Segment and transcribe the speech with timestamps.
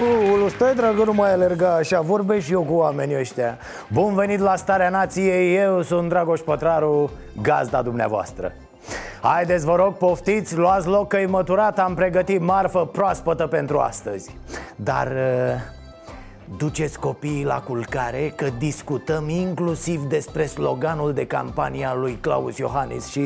[0.00, 3.58] Ulu, stai dragă, nu mai alerga așa, vorbesc și eu cu oamenii ăștia.
[3.92, 7.10] Bun venit la Starea Nației, eu sunt Dragoș Pătraru,
[7.42, 8.52] gazda dumneavoastră.
[9.22, 14.36] Haideți, vă rog, poftiți, luați loc că-i măturat Am pregătit marfă proaspătă pentru astăzi.
[14.76, 15.60] Dar uh,
[16.58, 23.06] duceți copiii la culcare Că discutăm inclusiv despre sloganul de campanie al lui Claus Iohannis
[23.06, 23.20] Și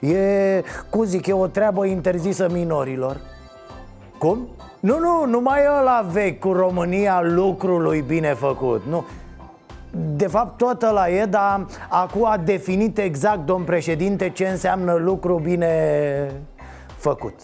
[0.14, 3.16] e, cum zic, e o treabă interzisă minorilor
[4.20, 4.48] Cum?
[4.80, 9.04] Nu, nu, numai ăla vechi cu România lucrului bine făcut Nu,
[10.16, 15.40] de fapt, tot ăla e, dar acum a definit exact, domn președinte, ce înseamnă lucru
[15.42, 15.72] bine
[16.96, 17.34] făcut.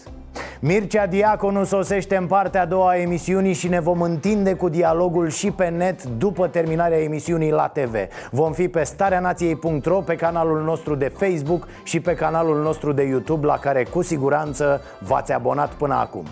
[0.59, 5.29] Mircea Diaconu sosește în partea a doua a emisiunii și ne vom întinde cu dialogul
[5.29, 7.95] și pe net după terminarea emisiunii la TV
[8.31, 13.45] Vom fi pe stareanației.ro, pe canalul nostru de Facebook și pe canalul nostru de YouTube
[13.45, 16.23] la care cu siguranță v-ați abonat până acum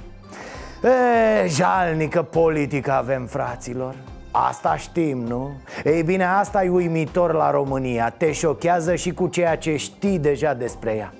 [0.85, 3.95] E, jalnică politică avem, fraților.
[4.31, 5.51] Asta știm, nu?
[5.83, 8.09] Ei bine, asta e uimitor la România.
[8.17, 11.13] Te șochează și cu ceea ce știi deja despre ea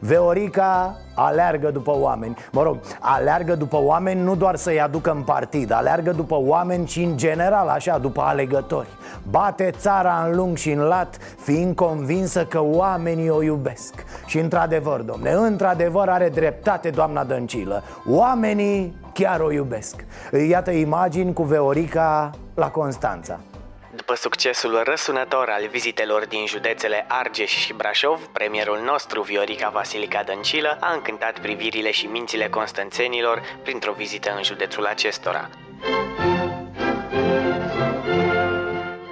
[0.00, 2.36] Veorica aleargă după oameni.
[2.52, 7.02] Mă rog, aleargă după oameni nu doar să-i aducă în partid Aleargă după oameni și
[7.02, 8.88] în general așa, după alegători.
[9.30, 13.94] Bate țara în lung și în lat Fiind convinsă că oamenii o iubesc.
[14.26, 17.82] Și într-adevăr, domne, într-adevăr are dreptate doamna Dăncilă.
[18.08, 20.04] Oamenii chiar o iubesc.
[20.48, 23.38] Iată imagini cu Veorica la Constanța
[24.02, 30.76] după succesul răsunător al vizitelor din județele Argeș și Brașov, premierul nostru, Viorica Vasilica Dăncilă,
[30.80, 35.48] a încântat privirile și mințile constanțenilor printr-o vizită în județul acestora.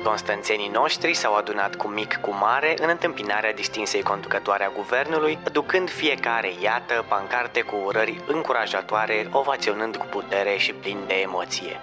[0.05, 5.91] Constanțenii noștri s-au adunat cu mic cu mare în întâmpinarea distinsei conducătoare a guvernului, ducând
[5.91, 11.81] fiecare, iată, pancarte cu urări încurajatoare, ovaționând cu putere și plin de emoție.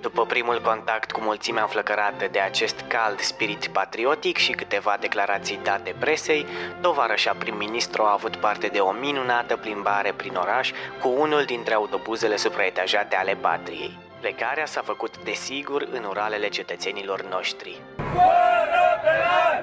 [0.00, 5.94] După primul contact cu mulțimea înflăcărată de acest cald spirit patriotic și câteva declarații date
[5.98, 6.46] presei,
[6.80, 10.70] tovarășa prim-ministru a avut parte de o minunată plimbare prin oraș
[11.00, 13.98] cu unul dintre autobuzele supraetajate ale patriei.
[14.20, 17.80] Plecarea s-a făcut desigur în uralele cetățenilor noștri.
[17.96, 19.44] Fără penal!
[19.44, 19.53] Fără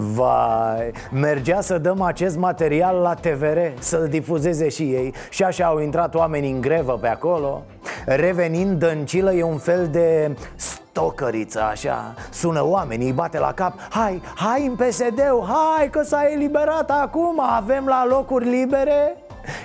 [0.00, 5.14] Vai, mergea să dăm acest material la TVR Să-l difuzeze și ei.
[5.30, 7.62] Și așa au intrat oameni în grevă pe acolo.
[8.06, 12.14] Revenind, Dăncilă e un fel de stocăriță așa.
[12.30, 13.72] Sună oamenii, îi bate la cap.
[13.90, 19.16] Hai, hai în psd hai că s-a eliberat acum Avem la locuri libere.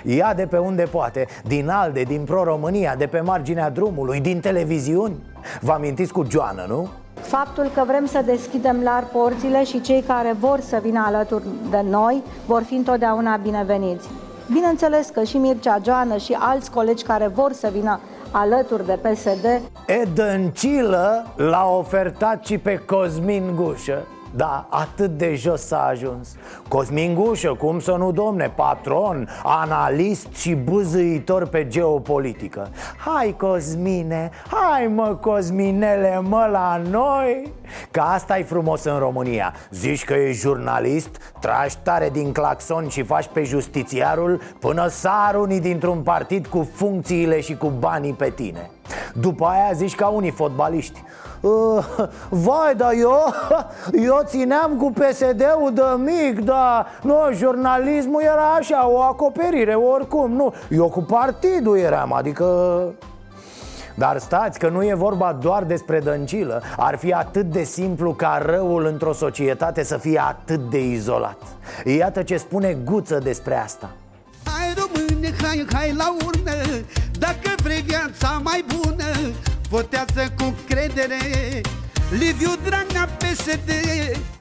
[0.02, 5.16] Ia de pe unde poate Din ALDE, din Pro-România, de pe marginea drumului, din televiziuni.
[5.60, 6.88] Vă amintiți cu Joana, nu?
[7.20, 11.84] Faptul că vrem să deschidem larg porțile și cei care vor să vină alături de
[11.90, 14.08] noi vor fi întotdeauna bineveniți.
[14.52, 18.00] Bineînțeles că și Mircea Joană și alți colegi care vor să vină
[18.30, 19.44] alături de PSD
[19.86, 24.06] E Dăncilă l-a ofertat și pe Cosmin Gușă
[24.36, 26.36] da, atât de jos s-a ajuns.
[26.68, 32.68] Cosmin Gușă, cum să nu domne, patron, analist și buzăitor pe geopolitică.
[32.98, 37.52] Hai Cosmine, hai mă Cosminele, mă la noi!
[37.90, 39.54] Că asta e frumos în România.
[39.70, 45.60] Zici că ești jurnalist, tragi tare din claxon și faci pe justițiarul Până sar unii
[45.60, 48.70] dintr-un partid cu funcțiile și cu banii pe tine
[49.12, 51.02] După aia zici ca unii fotbaliști
[51.40, 51.84] Uh,
[52.28, 53.34] vai, dar eu,
[54.08, 60.54] eu țineam cu PSD-ul de mic, da Nu, jurnalismul era așa, o acoperire, oricum, nu
[60.70, 62.44] Eu cu partidul eram, adică...
[63.98, 68.42] Dar stați că nu e vorba doar despre dăncilă Ar fi atât de simplu ca
[68.46, 71.38] răul într-o societate să fie atât de izolat.
[71.84, 73.90] Iată ce spune Guță despre asta.
[74.44, 76.50] Hai române, hai, hai la urnă
[77.26, 79.04] Dacă vrei viața mai bună
[79.70, 81.16] Votează cu credere.
[82.10, 83.68] Liviu Dragnea PSD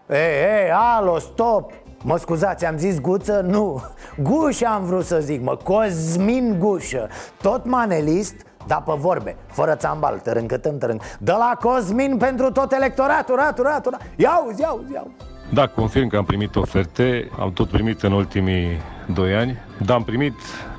[0.09, 1.71] Ei, ei, alo, stop!
[2.03, 3.45] Mă scuzați, am zis Guță?
[3.47, 3.81] Nu,
[4.17, 7.09] Gușă am vrut să zic, mă, Cosmin Gușă.
[7.41, 8.35] Tot manelist,
[8.67, 13.91] dar pe vorbe, fără țambal, tărâncătăm, tărânc De la Cosmin pentru tot electoratul, ratul, ratul,
[13.91, 14.07] ratul.
[14.15, 15.13] Iauzi, iauzi, iauzi
[15.53, 18.81] Da, confirm că am primit oferte, am tot primit în ultimii
[19.13, 20.33] doi ani Dar am primit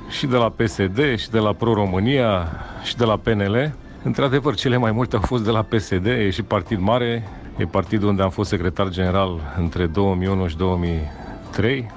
[0.08, 2.48] și de la PSD, și de la Pro-România,
[2.82, 3.74] și de la PNL
[4.06, 8.08] Într-adevăr, cele mai multe au fost de la PSD, e și partid mare, e partidul
[8.08, 11.90] unde am fost secretar general între 2001 și 2003.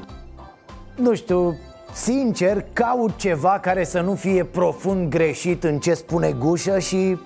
[0.96, 1.58] Nu știu,
[1.94, 7.18] sincer, caut ceva care să nu fie profund greșit în ce spune Gușă și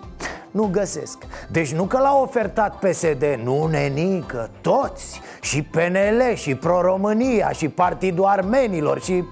[0.52, 1.18] nu găsesc.
[1.50, 8.26] Deci nu că l-a ofertat PSD, nu nenică, toți Și PNL, și Pro-România, și Partidul
[8.26, 9.24] Armenilor, și...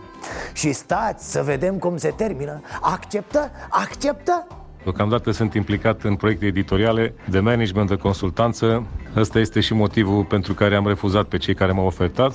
[0.53, 3.51] Și stați să vedem cum se termină Acceptă?
[3.69, 4.47] Acceptă?
[4.83, 8.85] Deocamdată sunt implicat în proiecte editoriale de management, de consultanță.
[9.15, 12.33] Ăsta este și motivul pentru care am refuzat pe cei care m-au ofertat.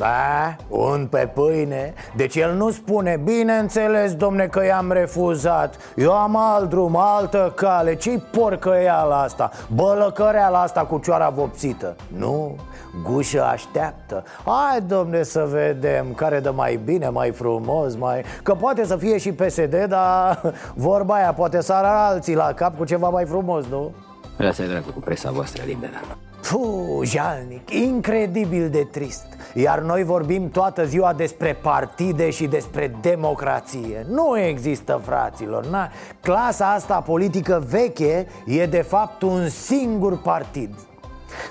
[0.00, 1.94] Da, un pe pâine.
[2.16, 5.76] Deci el nu spune Bineînțeles, domne, că i-am refuzat.
[5.96, 7.94] Eu am alt drum, altă cale.
[7.94, 9.50] Ce-i porcăiala asta?
[9.74, 11.96] Bălăcăreala asta cu cioara vopsită.
[12.16, 12.56] Nu,
[13.02, 14.24] gușă așteaptă.
[14.44, 18.24] Hai, domne, să vedem Care dă mai bine, mai frumos mai...
[18.42, 20.40] Că poate să fie și PSD Dar
[20.74, 23.92] vorba aia poate să ară alții la cap Cu ceva mai frumos, nu?
[24.36, 26.00] Lasă-i dracu cu presa voastră liberă
[26.48, 29.26] Puh, jalnic, incredibil de trist.
[29.54, 34.06] Iar noi vorbim toată ziua despre partide și despre democrație.
[34.08, 35.90] Nu există, fraților na?
[36.20, 40.74] Clasa asta politică veche e de fapt un singur partid.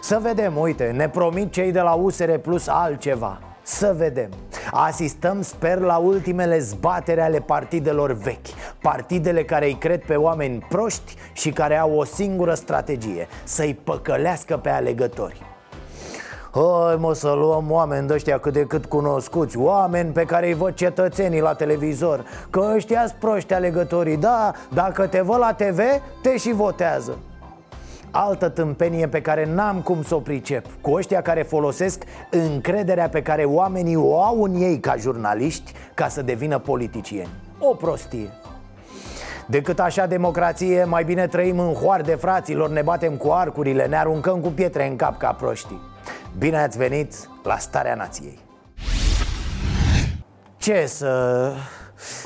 [0.02, 4.30] Să vedem, uite, ne promit cei de la USR Plus altceva să vedem.
[4.71, 8.48] Asistăm, sper, la ultimele zbatere ale partidelor vechi.
[8.81, 14.57] Partidele care îi cred pe oameni proști și care au o singură strategie Să-i păcălească
[14.57, 15.42] pe alegători.
[16.54, 20.54] Hai mă să luăm oameni de ăștia cât de cât cunoscuți Oameni pe care îi
[20.54, 24.18] văd cetățenii la televizor Că ăștia proști alegătorii.
[24.18, 25.80] Da, dacă te văd la TV,
[26.21, 27.18] te și votează
[28.12, 30.66] Altă tâmpenie pe care n-am cum să o pricep.
[30.82, 36.08] Cu ăștia care folosesc încrederea pe care oamenii o au în ei ca jurnaliști Ca
[36.08, 37.30] să devină politicieni.
[37.60, 38.30] O prostie.
[39.48, 44.40] Decât așa democrație, mai bine trăim în hoarde fraților Ne batem cu arcurile, ne aruncăm
[44.40, 45.82] cu pietre în cap ca proștii.
[46.38, 47.14] Bine ați venit
[47.44, 48.40] la Starea Nației.
[50.58, 51.52] Ce să...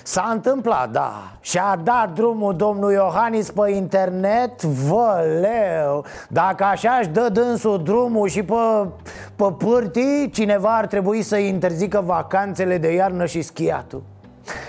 [0.03, 1.13] S-a întâmplat, da.
[1.41, 6.05] Și-a dat drumul domnul Iohannis pe internet Văleu.
[6.29, 8.87] Dacă așa își dă dânsul drumul și pe,
[9.35, 14.03] pe pârtii Cineva ar trebui să interzică vacanțele de iarnă și schiatul.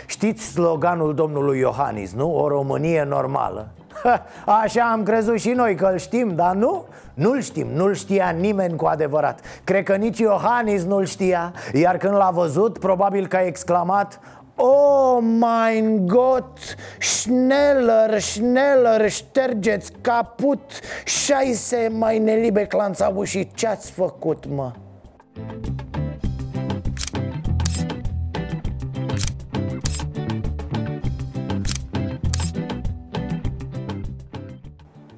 [0.06, 2.42] Știți sloganul domnului Iohannis, nu?
[2.42, 3.68] O Românie normală.
[4.62, 6.84] Așa am crezut și noi că îl știm, dar nu?
[7.14, 9.40] Nu-l știm, nu-l știa nimeni cu adevărat.
[9.64, 14.20] Cred că nici Iohannis nu-l știa Iar când l-a văzut, probabil că a exclamat
[14.56, 16.58] Oh mein Gott,
[16.98, 20.60] schneller, schneller, ștergeți caput.
[21.04, 24.72] Șaise mai nelibe clanțavu și ce-ați făcut, mă?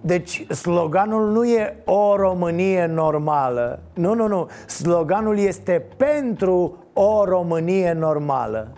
[0.00, 3.82] Deci sloganul nu e o Românie normală.
[3.94, 4.48] Nu, nu, nu.
[4.66, 8.72] Sloganul este pentru o Românie normală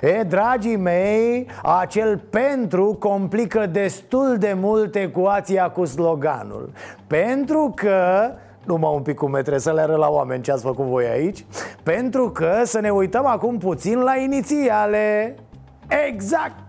[0.00, 6.72] E, dragii mei, acel pentru complică destul de mult ecuația cu sloganul.
[7.06, 8.30] Pentru că
[8.64, 11.44] numai un pic cum trebuie să le arăt la oameni ce ați făcut voi aici
[11.82, 15.34] Pentru că să ne uităm acum puțin la inițiale.
[16.06, 16.62] Exact,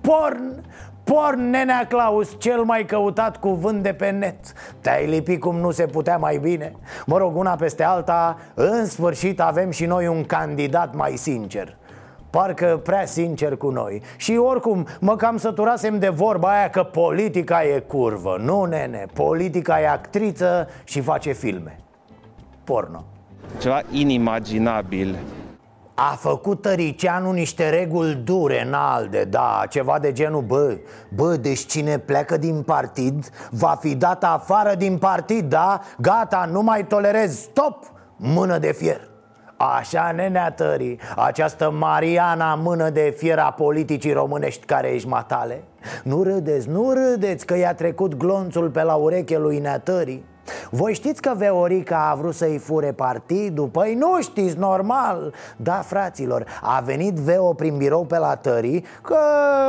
[0.00, 0.62] porn!
[1.04, 4.52] Porn, nenea Claus, cel mai căutat cuvânt de pe net.
[4.80, 6.72] Te-ai lipit cum nu se putea mai bine.
[7.06, 11.76] Mă rog, una peste alta, în sfârșit avem și noi un candidat mai sincer
[12.30, 14.02] Parcă prea sincer cu noi.
[14.16, 18.36] Și oricum, mă cam săturasem de vorba aia că politica e curvă.
[18.40, 21.80] Nu, nene, politica e actriță și face filme.
[22.64, 23.04] Porno.
[23.58, 25.18] Ceva inimaginabil.
[25.94, 30.76] A făcut Tăricianu niște reguli dure, înalde, da, ceva de genul Bă,
[31.14, 35.80] bă, deci cine pleacă din partid va fi dat afară din partid, da?
[35.98, 39.09] Gata, nu mai tolerez, stop, mână de fier
[39.62, 45.62] Așa, nenea tării, această Mariana mână de fier a politicii românești care ești matale.
[46.02, 50.24] Nu râdeți, nu râdeți că i-a trecut glonțul pe la ureche lui neatării
[50.70, 53.66] Voi știți că Veorica a vrut să-i fure partidul?
[53.66, 55.34] Păi nu știți, normal.
[55.56, 59.18] Da, fraților, a venit Veo prin birou pe la tării Că,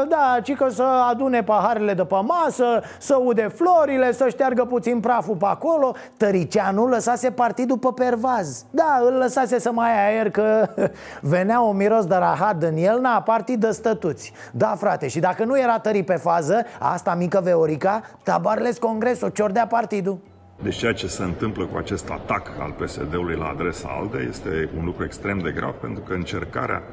[0.10, 5.00] da, ci că să adune paharele de pe masă Să ude florile, să șteargă puțin
[5.00, 5.96] praful pe acolo.
[6.18, 8.66] Tăricianu lăsase partidul pe pervaz.
[8.70, 10.68] Da, îl lăsase să mai aer că
[11.22, 14.34] venea un miros de rahat în el Na, partid de stătuți.
[14.52, 19.68] Da, frate, și dacă nu era tării pe fază Asta mică Veorica, tabarles congresul, ciordea
[19.68, 20.20] partidul
[20.64, 24.86] deci ceea ce se întâmplă cu acest atac al PSD-ului la adresa ALDE este un
[24.86, 26.84] lucru extrem de grav pentru că încercarea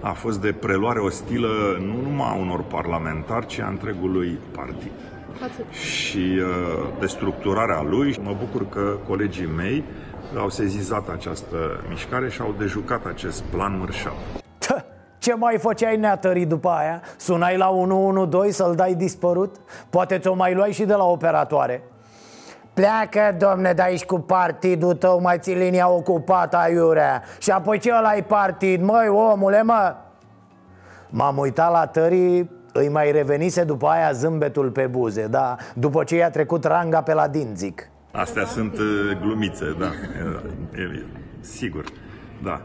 [0.00, 1.48] a fost de preluare ostilă
[1.80, 4.92] nu numai a unor parlamentari, ci a întregului partid.
[5.70, 8.16] Și uh, de structurarea lui.
[8.22, 9.84] Mă bucur că colegii mei
[10.36, 11.56] au sezizat această
[11.88, 14.14] mișcare și au dejucat acest plan mărșav.
[15.18, 17.02] Ce mai făceai neatării după aia?
[17.16, 19.56] Sunai la 112 să-l dai dispărut?
[19.90, 21.82] Poate ți-o mai luai și de la operatoare
[22.74, 27.22] Pleacă, domne, de aici cu partidul tău, mai ții linia ocupată, aiurea.
[27.38, 29.94] Și apoi ce ăla ai partid, măi, omule, mă?
[31.08, 35.56] M-am uitat la tării, îi mai revenise după aia zâmbetul pe buze, da?
[35.74, 39.86] După ce i-a trecut ranga pe la dinzic Astea sunt uh, glumițe, da,
[40.74, 41.04] e, e,
[41.40, 41.84] sigur.
[42.42, 42.60] Da,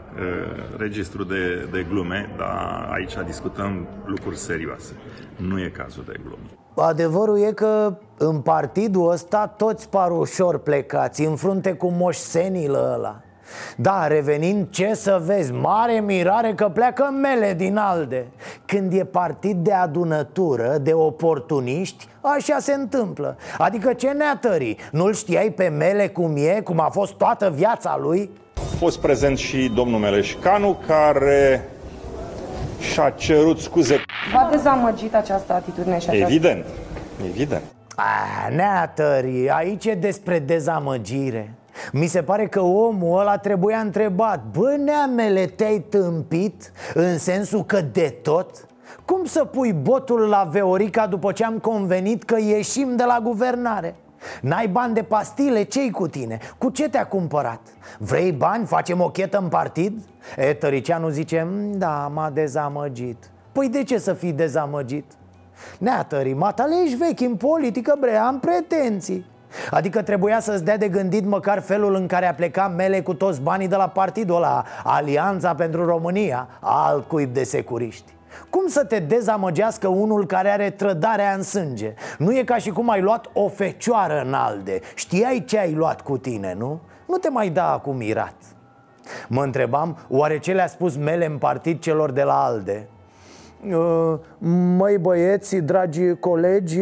[0.76, 4.92] registru de, de glume, dar aici discutăm lucruri serioase.
[5.36, 6.65] Nu e cazul de glume.
[6.78, 12.92] Adevărul e că în partidul ăsta toți par ușor plecați În frunte cu moș senilă
[12.94, 13.20] ăla.
[13.76, 18.26] Da, revenind, ce să vezi, mare mirare că pleacă mele din alde.
[18.64, 23.36] Când e partid de adunătură, de oportuniști, așa se întâmplă.
[23.58, 28.30] Adică ce neatării, nu-l știai pe mele cum e, cum a fost toată viața lui?
[28.54, 31.68] A fost prezent și domnul Meleșcanu, care
[32.80, 34.00] și-a cerut scuze.
[34.32, 36.32] V-a dezamăgit această atitudine și această...
[36.32, 36.64] Evident,
[37.24, 37.62] evident.
[37.96, 41.54] A, neatări, aici e despre dezamăgire
[41.92, 46.72] mi se pare că omul ăla trebuia întrebat Bă, neamele, te-ai tâmpit?
[46.94, 48.66] În sensul că de tot?
[49.04, 53.94] Cum să pui botul la Veorica după ce am convenit că ieșim de la guvernare?
[54.40, 55.62] N-ai bani de pastile?
[55.62, 56.38] Ce-i cu tine?
[56.58, 57.60] Cu ce te-a cumpărat?
[57.98, 58.66] Vrei bani?
[58.66, 59.98] Facem o chetă în partid?
[60.36, 65.04] E, Tăricianu zice, mm, da, m-a dezamăgit Păi de ce să fii dezamăgit?
[65.78, 69.26] Nea, Tări, matale ești vechi în politică, bre, am pretenții
[69.70, 73.40] Adică trebuia să-ți dea de gândit măcar felul în care a plecat Mele cu toți
[73.40, 78.15] banii de la partidul ăla Alianța pentru România, alt cuib de securiști
[78.50, 81.94] cum să te dezamăgească unul care are trădarea în sânge?
[82.18, 86.00] Nu e ca și cum ai luat o fecioară în alde Știai ce ai luat
[86.00, 86.80] cu tine, nu?
[87.06, 88.34] Nu te mai da acum mirat
[89.28, 92.88] Mă întrebam, oare ce le-a spus Mele în partid celor de la ALDE?
[93.64, 94.14] Uh,
[94.78, 96.78] măi băieți, dragi colegi,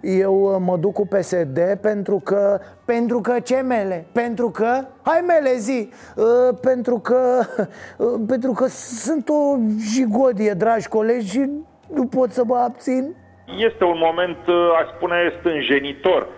[0.00, 2.60] eu mă duc cu PSD pentru că...
[2.84, 4.06] Pentru că ce mele?
[4.12, 4.84] Pentru că...
[5.02, 5.88] Hai mele zi!
[6.16, 7.18] Uh, pentru că...
[7.98, 9.56] Uh, pentru că sunt o
[9.94, 11.50] jigodie, dragi colegi, și
[11.94, 13.14] nu pot să mă abțin.
[13.58, 14.36] Este un moment,
[14.80, 16.28] aș spune, stânjenitor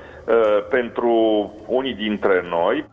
[0.70, 1.12] pentru
[1.66, 2.86] unii dintre noi.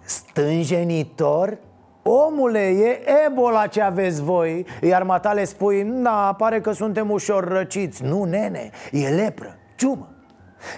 [0.00, 1.58] Stânjenitor?
[2.02, 4.66] Omule, e Ebola ce aveți voi.
[4.80, 8.04] Iar matale spui, da, pare că suntem ușor răciți.
[8.04, 10.08] Nu, nene, e lepră, ciumă.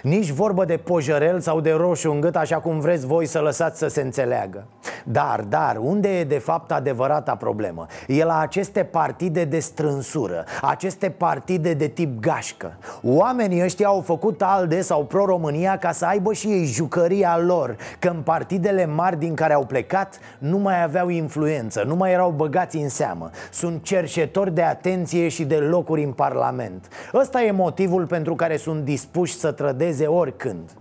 [0.01, 3.79] Nici vorbă de pojărel sau de roșu în gât Așa cum vreți voi să lăsați
[3.79, 4.67] să se înțeleagă
[5.07, 7.85] Dar, dar, unde e de fapt adevărata problemă?
[8.07, 12.77] E la aceste partide de strânsură Aceste partide de tip gașcă.
[13.03, 18.07] Oamenii ăștia au făcut ALDE sau Pro-România Ca să aibă și ei jucăria lor Că
[18.07, 22.77] în partidele mari din care au plecat Nu mai aveau influență Nu mai erau băgați
[22.77, 23.29] în seamă.
[23.51, 26.87] Sunt cerșetori de atenție și de locuri în parlament.
[27.13, 30.71] Ăsta e motivul pentru care sunt dispuși să trădeze trădeze oricând.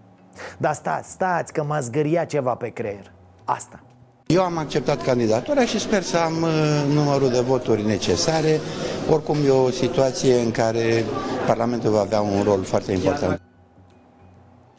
[0.59, 3.13] Dar stați, stați că m-a zgâriat ceva pe creier.
[3.45, 3.81] Asta
[4.27, 8.61] eu am acceptat candidatura și sper să am uh, numărul de voturi necesare.
[9.11, 11.05] Oricum e o situație în care
[11.47, 13.41] Parlamentul va avea un rol foarte important.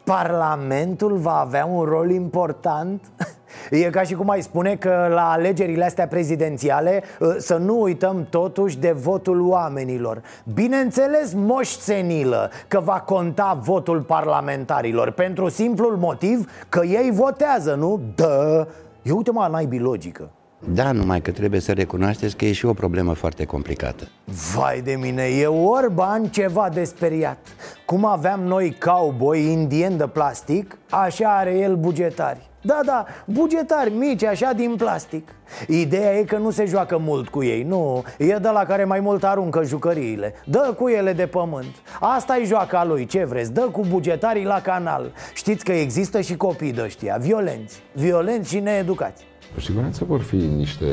[0.04, 3.02] Parlamentul va avea un rol important?
[3.70, 8.26] E ca și cum ai spune că la alegerile astea prezidențiale ă, Să nu uităm
[8.30, 10.22] totuși de votul oamenilor
[10.54, 18.00] Bineînțeles moș senilă că va conta votul parlamentarilor Pentru simplul motiv că ei votează, nu?
[18.14, 18.66] Dă!
[19.06, 22.72] E uite mă, naibii logică da, numai că trebuie să recunoașteți că e și o
[22.72, 24.08] problemă foarte complicată.
[24.54, 27.38] Vai de mine, e Orban ceva de speriat
[27.84, 32.50] Cum aveam noi cowboy indieni de plastic, așa are el bugetari.
[32.60, 35.28] Da, da, bugetari mici, așa din plastic.
[35.68, 38.04] Ideea e că nu se joacă mult cu ei, nu.
[38.18, 40.34] E de la care mai mult aruncă jucăriile.
[40.44, 41.74] Dă cu ele de pământ.
[42.00, 45.12] Asta e joaca lui, ce vreți, dă cu bugetarii la canal.
[45.34, 47.82] Știți că există și copii de ăștia, violenți.
[47.92, 49.24] Violenți și needucați
[49.54, 50.86] cu siguranță vor fi niște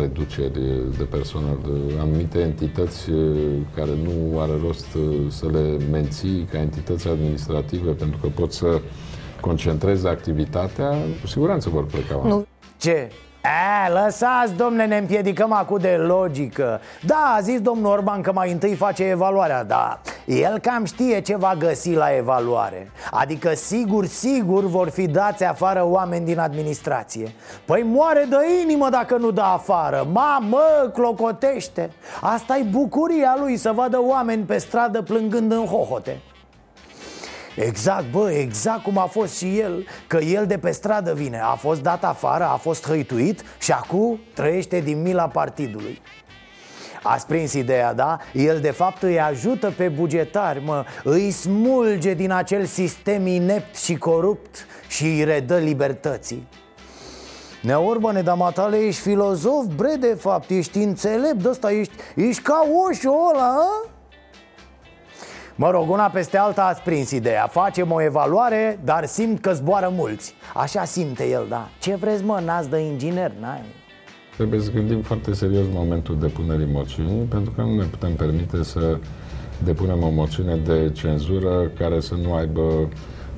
[0.00, 0.60] reduceri
[0.96, 3.10] de personal, de anumite entități
[3.74, 4.86] care nu are rost
[5.28, 8.80] să le menții ca entități administrative pentru că pot să
[9.40, 10.90] concentreze activitatea,
[11.20, 12.34] cu siguranță vor pleca oameni.
[12.34, 12.46] Nu.
[12.78, 13.10] Ce?
[13.44, 16.80] E, lăsați, domne, ne împiedicăm acum de logică.
[17.06, 21.36] Da, a zis domnul Orban că mai întâi face evaluarea Da, el cam știe ce
[21.36, 22.90] va găsi la evaluare.
[23.10, 27.32] Adică sigur, sigur vor fi dați afară oameni din administrație.
[27.64, 30.06] Păi moare de inimă dacă nu dă afară.
[30.12, 31.90] Mamă, clocotește!
[32.20, 36.20] Asta e bucuria lui să vadă oameni pe stradă plângând în hohote
[37.56, 41.54] Exact, bă, exact cum a fost și el Că el de pe stradă vine A
[41.54, 46.00] fost dat afară, a fost hăituit Și acum trăiește din mila partidului
[47.02, 48.18] Ați prins ideea, da?
[48.32, 53.96] El de fapt îi ajută pe bugetari, mă Îi smulge din acel sistem inept și
[53.96, 56.48] corupt Și îi redă libertății
[57.62, 62.66] Nea Orbane, dar matale ești filozof, bre, de fapt Ești înțelept, ăsta, ești, ești ca
[62.88, 63.90] oșul ăla, a?
[65.62, 67.46] Mă rog, una peste alta ați prins ideea.
[67.46, 70.34] Facem o evaluare, dar simt că zboară mulți.
[70.54, 71.68] Așa simte el, da.
[71.80, 73.60] Ce vreți mă, n-ați de inginer, n-ai?
[74.36, 78.98] Trebuie să gândim foarte serios momentul depunerii moțiunii Pentru că nu ne putem permite să
[79.64, 82.88] depunem o moțiune de cenzură Care să nu aibă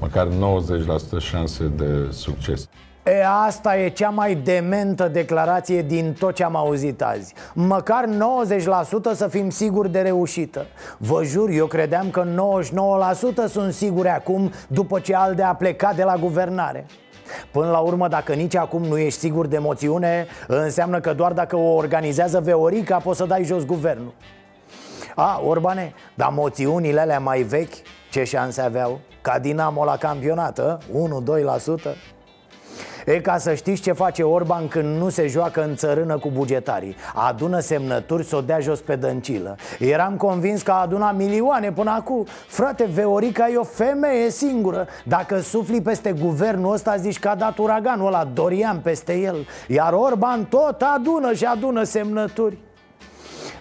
[0.01, 2.69] măcar 90% șanse de succes
[3.07, 7.35] E, asta e cea mai dementă declarație din tot ce am auzit azi.
[7.55, 8.09] Măcar 90%
[9.15, 10.67] să fim siguri de reușită.
[10.99, 12.25] Vă jur, eu credeam că
[13.47, 16.87] 99% sunt siguri acum După ce Alde a plecat de la guvernare.
[17.51, 21.57] Până la urmă, dacă nici acum nu ești sigur de moțiune Înseamnă că doar dacă
[21.57, 24.15] o organizează Veorica poți să dai jos guvernul.
[25.15, 27.75] A, Orbane, dar moțiunile alea mai vechi,
[28.11, 29.01] ce șanse aveau?
[29.21, 30.79] Ca Dinamo la campionată,
[31.83, 32.14] 1-2%
[33.05, 36.97] E ca să știți ce face Orban când nu se joacă în țărână cu bugetarii.
[37.15, 39.57] Adună semnături să o dea jos pe dăncilă.
[39.79, 42.27] Eram convins că a adunat milioane până acum.
[42.47, 44.87] Frate, Veorica e o femeie singură.
[45.05, 49.47] Dacă sufli peste guvernul ăsta zici că a dat uraganul ăla Dorian peste el.
[49.69, 52.59] Iar Orban tot adună și adună semnături.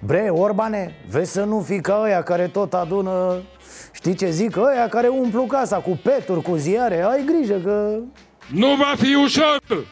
[0.06, 3.42] Bre, Orbane, vezi să nu fii ca ăia care tot adună
[3.92, 4.58] Știi ce zic?
[4.58, 7.04] Ăia care umplu casa cu peturi, cu ziare.
[7.04, 8.00] Ai grijă că
[8.48, 9.86] nu va fi ușor!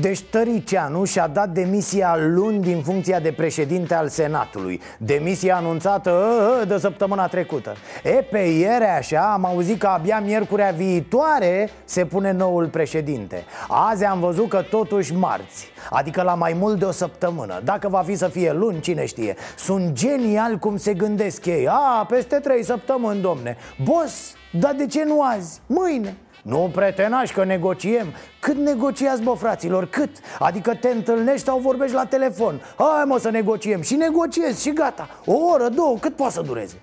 [0.00, 4.80] Deci Tăricianu și-a dat demisia luni din funcția de președinte al Senatului.
[4.98, 7.74] Demisia anunțată ă, ă, de săptămâna trecută.
[8.04, 13.44] E, pe ieri așa, am auzit că abia miercurea viitoare se pune noul președinte.
[13.68, 17.60] Azi am văzut că totuși marți Adică la mai mult de o săptămână.
[17.64, 19.36] Dacă va fi să fie luni, cine știe.
[19.56, 21.68] Sunt genial cum se gândesc ei.
[21.68, 23.56] A, peste trei săptămâni, domne.
[23.84, 25.60] Boss, dar de ce nu azi?
[25.66, 28.14] Mâine nu pretenași că negociem.
[28.40, 30.10] Cât negociați, bă, fraților, cât?
[30.38, 32.60] Adică te întâlnești sau vorbești la telefon.
[32.78, 33.82] Hai, mă, să negociem.
[33.82, 35.08] Și negociezi și gata.
[35.26, 36.80] O oră, două, cât poate să dureze?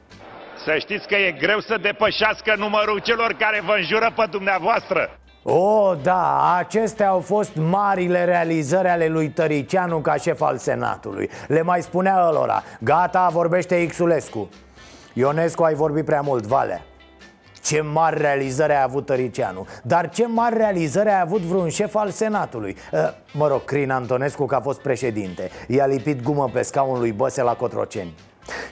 [0.66, 5.10] Să știți că e greu să depășească numărul celor care vă înjură pe dumneavoastră.
[5.44, 11.30] O, da, acestea au fost marile realizări ale lui Tăricianu ca șef al Senatului.
[11.48, 12.64] Le mai spunea ălora.
[12.80, 14.50] Gata, vorbește Xulescu.
[15.14, 16.84] Ionescu, ai vorbit prea mult, Valea
[17.62, 19.68] ce mari realizări a avut Tăricianu.
[19.84, 22.76] Dar ce mari realizări a avut vreun șef al Senatului.
[22.92, 23.00] Uh,
[23.34, 25.50] Mă rog, Crin Antonescu că a fost președinte.
[25.68, 28.14] I-a lipit gumă pe scaunul lui Băse la Cotroceni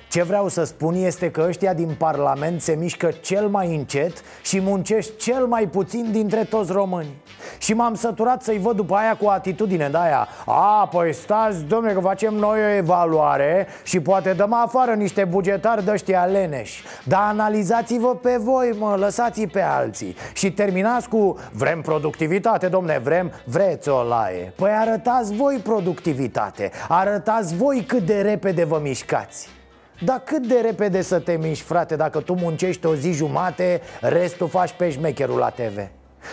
[0.10, 4.60] ce vreau să spun este că ăștia din Parlament se mișcă cel mai încet și
[4.60, 7.22] muncești cel mai puțin dintre toți românii
[7.58, 10.28] Și m-am săturat să-i văd după aia cu atitudine de aia.
[10.46, 15.86] A, păi stați, domne, că facem noi o evaluare și poate dăm afară niște bugetari
[15.86, 16.84] de ăștia leneși.
[17.04, 20.16] Dar analizați-vă pe voi, mă, lăsați pe alții.
[20.34, 24.54] Și terminați cu vrem productivitate, domne, vrem, vreți o laie.
[24.56, 29.56] Păi arătați voi productivitate, arătați voi cât de repede vă mișcați
[30.00, 34.48] dar cât de repede să te miști, frate, dacă tu muncești o zi jumate, restul
[34.48, 35.78] faci pe șmecherul la TV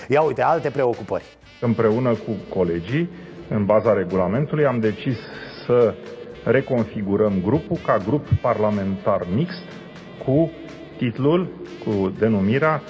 [0.08, 1.24] Ia uite, alte preocupări
[1.60, 3.10] Împreună cu colegii,
[3.48, 5.16] în baza regulamentului, am decis
[5.66, 5.94] să
[6.44, 9.62] reconfigurăm grupul ca grup parlamentar mixt
[10.24, 10.50] cu
[10.96, 11.48] titlul,
[11.84, 12.82] cu denumirea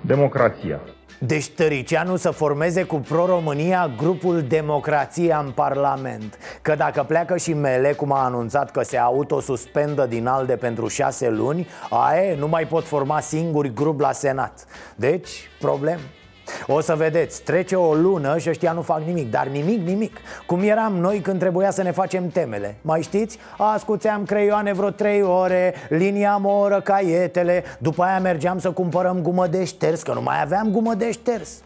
[0.00, 0.80] Democrația.
[1.26, 6.38] Deci Tăricianu să formeze cu Pro-România grupul Democrația în Parlament.
[6.62, 11.28] Că dacă pleacă și Mele, cum a anunțat că se autosuspendă din ALDE pentru șase
[11.28, 14.64] luni Aie, nu mai pot forma singuri grup la Senat.
[14.96, 15.98] Deci, problem
[16.66, 20.16] O să vedeți, trece o lună și ăștia nu fac nimic Dar nimic, nimic.
[20.46, 22.76] Cum eram noi când trebuia să ne facem temele.
[22.80, 23.38] Mai știți?
[23.58, 27.64] Ascuțeam creioane vreo trei ore Liniam o oră caietele.
[27.78, 31.62] După aia mergeam să cumpărăm gumă de șters Că nu mai aveam gumă de șters.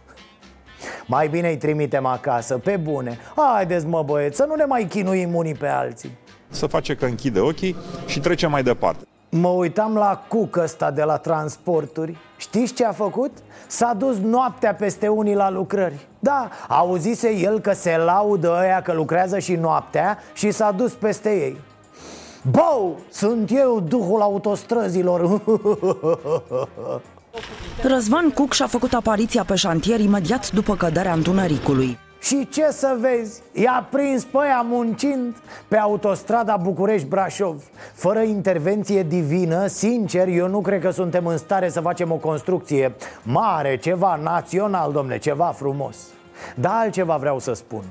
[1.07, 3.19] Mai bine îi trimitem acasă, pe bune.
[3.37, 6.19] Haideți mă băieți, să nu ne mai chinuim unii pe alții.
[6.49, 11.03] Să face că închide ochii și trece mai departe Mă uitam la cuc ăsta de
[11.03, 12.17] la transporturi.
[12.37, 13.33] Știți ce a făcut?
[13.67, 16.07] S-a dus noaptea peste unii la lucrări.
[16.19, 21.31] Da, auzise el că se laudă ăia că lucrează și noaptea Și s-a dus peste
[21.31, 21.61] ei.
[22.51, 25.21] Bou, sunt eu duhul autostrăzilor.
[27.83, 33.43] Răzvan Cuc și-a făcut apariția pe șantier imediat după căderea întunericului și ce să vezi,
[33.53, 35.37] i-a prins pe aia muncind
[35.69, 37.63] pe autostrada București-Brașov.
[37.93, 42.95] Fără intervenție divină, sincer, eu nu cred că suntem în stare să facem o construcție
[43.23, 45.97] mare, ceva național, domne, ceva frumos
[46.55, 47.85] dar altceva vreau să spun.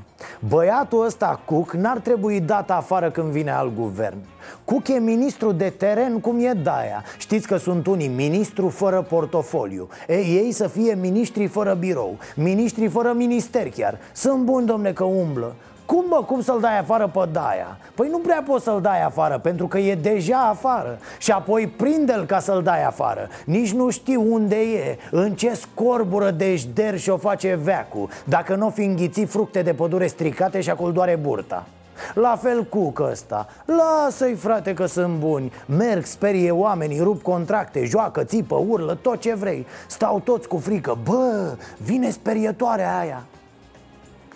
[0.48, 4.18] Băiatul ăsta, Cuc, n-ar trebui dat afară când vine al guvern.
[4.66, 7.04] Cuc e ministru de teren cum e Daia.
[7.18, 9.88] Știți că sunt unii ministru fără portofoliu.
[10.08, 13.98] E, Ei să fie ministri fără birou Ministri fără minister chiar.
[14.14, 15.56] Sunt buni, domne, că umblă
[15.88, 17.78] cum mă, cum să-l dai afară pe Daia?
[17.96, 20.98] Păi nu prea poți să-l dai afară Pentru că e deja afară.
[21.18, 23.28] Și apoi prinde-l ca să-l dai afară.
[23.46, 28.56] Nici nu știu unde e În ce scorbură de șder și o face veacu Dacă
[28.56, 31.66] nu fi înghiți fructe de pădure stricate și acolo doare burta.
[32.14, 33.48] La fel cu ăsta.
[33.66, 35.52] Lasă-i frate că sunt buni.
[35.66, 39.66] Merg, sperie oamenii, rup contracte Joacă, țipă, urlă, tot ce vrei.
[39.88, 40.98] Stau toți cu frică.
[41.04, 43.24] Bă, vine sperietoarea aia.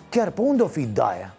[0.08, 1.34] Chiar pe unde o fi Daia?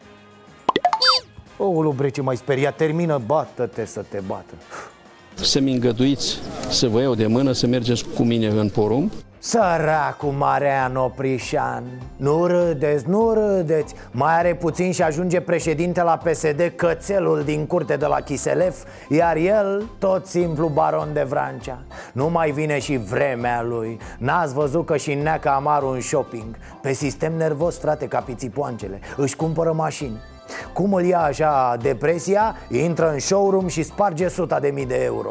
[1.65, 4.53] O, brece, mai speriat, termină, bată-te să te bată.
[5.33, 9.11] Să-mi îngăduiți să vă iau de mână să mergeți cu mine în porumb?
[9.39, 11.83] Săracu Marean Oprișan
[12.15, 13.93] Nu râdeți, nu râdeți.
[14.11, 19.35] Mai are puțin și ajunge președinte la PSD Cățelul din curte de la Chiselef Iar
[19.35, 21.83] el, tot simplu baron de Vrancea.
[22.13, 23.99] Nu mai vine și vremea lui.
[24.17, 26.55] N-ați văzut că și neacă Amaru în shopping?
[26.81, 28.99] Pe sistem nervos, frate, ca pițipoancele.
[29.17, 30.17] Își cumpără mașini
[30.73, 35.29] cum îl ia așa depresia, intră în showroom și sparge suta de mii de euro.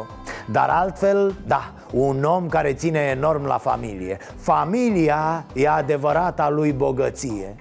[0.50, 4.18] Dar altfel, da, un om care ține enorm la familie.
[4.36, 7.56] Familia e adevărata lui bogăție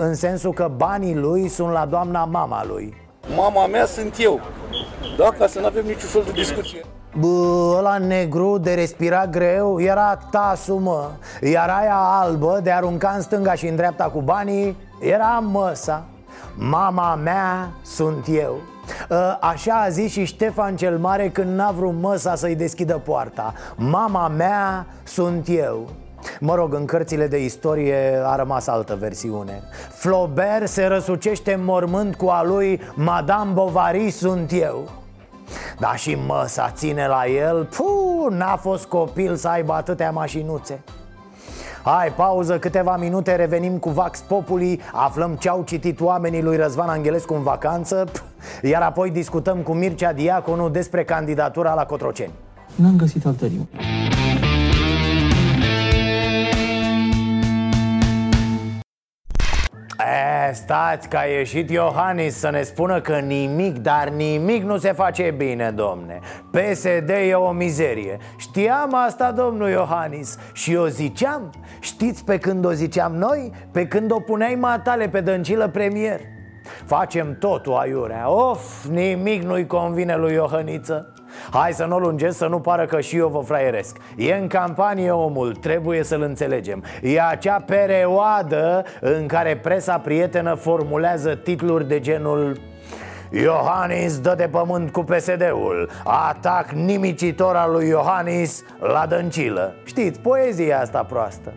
[0.00, 2.94] În sensul că banii lui sunt la doamna mama lui.
[3.36, 4.40] Mama mea sunt eu.
[5.16, 6.84] Da, ca să nu avem niciun fel de discuție.
[7.18, 11.10] Bă, ăla negru de respira greu era tasul, mă.
[11.42, 16.04] Iar aia albă de arunca în stânga și în dreapta cu banii era măsa
[16.58, 18.56] Mama mea sunt eu.
[19.10, 23.54] Ă, Așa a zis și Ștefan cel Mare când n-a vrut măsa să-i deschidă poarta.
[23.76, 25.88] Mama mea sunt eu.
[26.40, 29.62] Mă rog, în cărțile de istorie a rămas altă versiune.
[29.90, 34.88] Flaubert se răsucește în mormânt cu a lui Madame Bovary sunt eu.
[35.78, 37.64] Da și măsa ține la el.
[37.64, 40.80] Puh, n-a fost copil să aibă atâtea mașinuțe
[41.88, 46.88] Hai, pauză, câteva minute, revenim cu Vax Populi Aflăm ce au citit oamenii lui Răzvan
[46.88, 48.04] Angelescu în vacanță
[48.70, 52.32] Iar apoi discutăm cu Mircea Diaconu despre candidatura la Cotroceni.
[52.74, 53.68] N-am găsit altăriu
[60.06, 64.92] E, stați că a ieșit Iohannis să ne spună că nimic, dar nimic nu se
[64.92, 66.20] face bine, domne.
[66.50, 68.16] PSD e o mizerie.
[68.36, 73.52] Știam asta, domnul Iohannis Și eu ziceam, știți pe când o ziceam noi?
[73.72, 76.20] Pe când o puneai matale pe dăncilă premier.
[76.84, 78.30] Facem totul aiurea.
[78.30, 81.15] Of, nimic nu-i convine lui Iohăniță
[81.50, 83.96] Hai să nu lungesc, să nu pară că și eu vă fraieresc.
[84.16, 86.84] E în campanie omul, trebuie să-l înțelegem.
[87.02, 92.56] E acea perioadă în care presa prietenă formulează titluri de genul
[93.30, 99.74] Iohannis dă de pământ cu PSD-ul Atac nimicitor al lui Iohannis la dăncilă.
[99.84, 101.52] Știți, poezia asta proastă.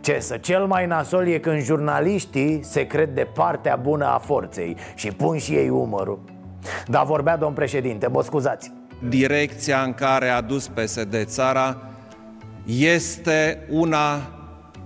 [0.00, 4.76] Ce să, cel mai nasol e când jurnaliștii se cred de partea bună a forței
[4.94, 6.20] Și pun și ei umărul.
[6.86, 8.72] Dar vorbea domn președinte, mă scuzați
[9.08, 11.76] direcția în care a dus PSD țara
[12.66, 14.32] este una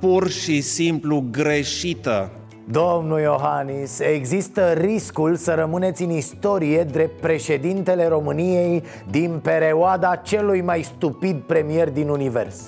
[0.01, 2.31] pur și simplu greșită.
[2.69, 10.83] Domnul Iohannis, există riscul să rămâneți în istorie drept președintele României din perioada celui mai
[10.83, 12.61] stupid premier din univers.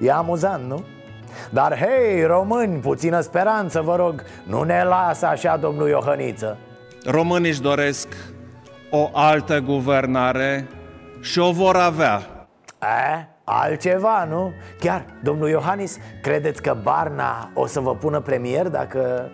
[0.00, 0.84] E amuzant, nu?
[1.50, 6.56] Dar hei, români, puțină speranță, vă rog, nu ne lasă așa, domnul Iohăniță
[7.04, 8.08] Românii își doresc
[8.90, 10.68] o altă guvernare
[11.24, 12.46] și o vor avea.
[12.78, 13.28] A?
[13.44, 14.52] Altceva, nu?
[14.80, 19.30] Chiar, domnul Iohannis, credeți că Barna o să vă pună premier dacă...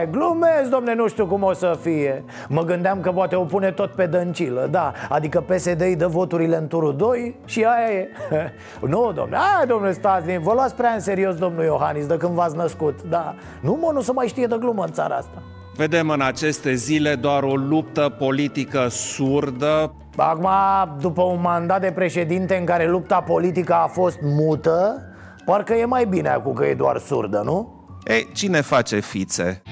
[0.00, 3.70] E, glumesc, domne, nu știu cum o să fie Mă gândeam că poate o pune
[3.70, 8.08] tot pe dăncilă, da Adică PSD îi dă voturile în turul 2 și aia e
[8.92, 12.56] Nu, domne, aia, domne, stați Vă luați prea în serios, domnul Iohannis, de când v-ați
[12.56, 15.42] născut Da, nu, mă, nu se mai știe de glumă în țara asta
[15.76, 20.48] Vedem în aceste zile doar o luptă politică surdă Acum,
[21.00, 25.02] după un mandat de președinte în care lupta politică a fost mută
[25.48, 27.86] Parcă e mai bine acum că e doar surdă, nu?
[28.04, 29.62] Ei, cine face fițe?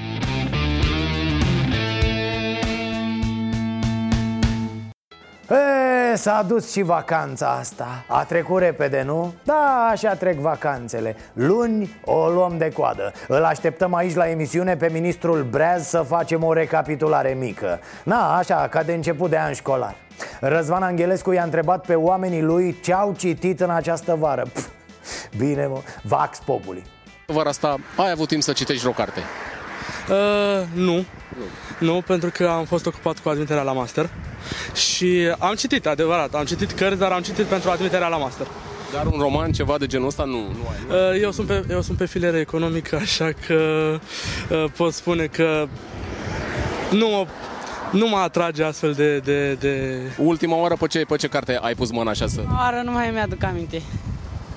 [6.12, 8.05] E, s-a dus și vacanța asta.
[8.09, 9.35] A trecut repede, nu?
[9.42, 11.16] Da, așa trec vacanțele.
[11.33, 13.12] Luni o luăm de coadă.
[13.29, 17.81] Îl așteptăm aici la emisiune pe ministrul Breaz Să facem o recapitulare mică.
[18.05, 19.95] Na, așa, ca de început de an școlar.
[20.40, 24.42] Răzvan Angelescu i-a întrebat pe oamenii lui ce au citit în această vară.
[24.53, 24.69] Pff,
[25.37, 26.83] Bine, mă, Vax Populi.
[27.27, 29.21] Vara asta ai avut timp să citești vreo carte?
[30.11, 30.94] Uh, nu.
[30.94, 31.05] nu.
[31.79, 34.11] Nu, pentru că am fost ocupat cu admiterea la master
[34.75, 38.46] și am citit, adevărat, am citit cărți, dar am citit pentru admiterea la master.
[38.92, 40.94] Dar un roman, ceva de genul ăsta, nu, nu ai, nu?
[40.94, 43.55] Uh, eu, sunt pe, eu sunt pe filieră economică, așa că
[44.51, 45.66] uh, pot spune că
[46.90, 47.27] nu mă,
[47.90, 50.01] nu mă atrage astfel de, de, de...
[50.18, 52.40] Ultima oară pe ce, pe ce carte ai pus mâna așa să...
[52.59, 53.83] Oară nu mai mi-aduc aminte.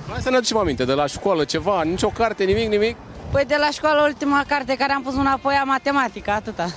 [0.10, 2.96] Hai să ne aducem aminte, de la școală ceva, nicio carte, nimic, nimic?
[3.32, 6.64] Păi de la școală ultima carte care am pus mâna apoi a matematică, atâta.
[6.64, 6.76] atâta.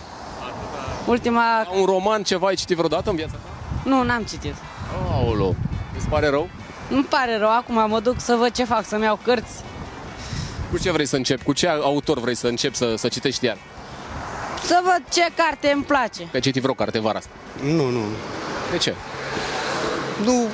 [1.06, 1.42] Ultima...
[1.78, 3.48] Un roman, ceva ai citit vreodată în viața ta?
[3.88, 4.54] Nu, n-am citit.
[5.10, 5.54] Aolo,
[5.96, 6.48] îți pare rău?
[6.88, 9.62] Nu pare rău, acum mă duc să văd ce fac, să-mi iau cărți.
[10.70, 11.44] Cu ce vrei să începi?
[11.44, 13.56] Cu ce autor vrei să începi să, să citești iar?
[14.64, 16.28] Să văd ce carte îmi place.
[16.32, 17.30] Ai citit vreo carte vara asta?
[17.62, 18.00] Nu, nu.
[18.70, 18.94] De ce?
[20.24, 20.46] Nu.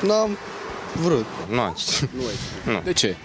[0.00, 0.38] N-am
[0.94, 1.26] vrut.
[1.48, 2.08] Nu am citit.
[2.12, 2.80] Nu ai Nu.
[2.84, 3.16] De ce?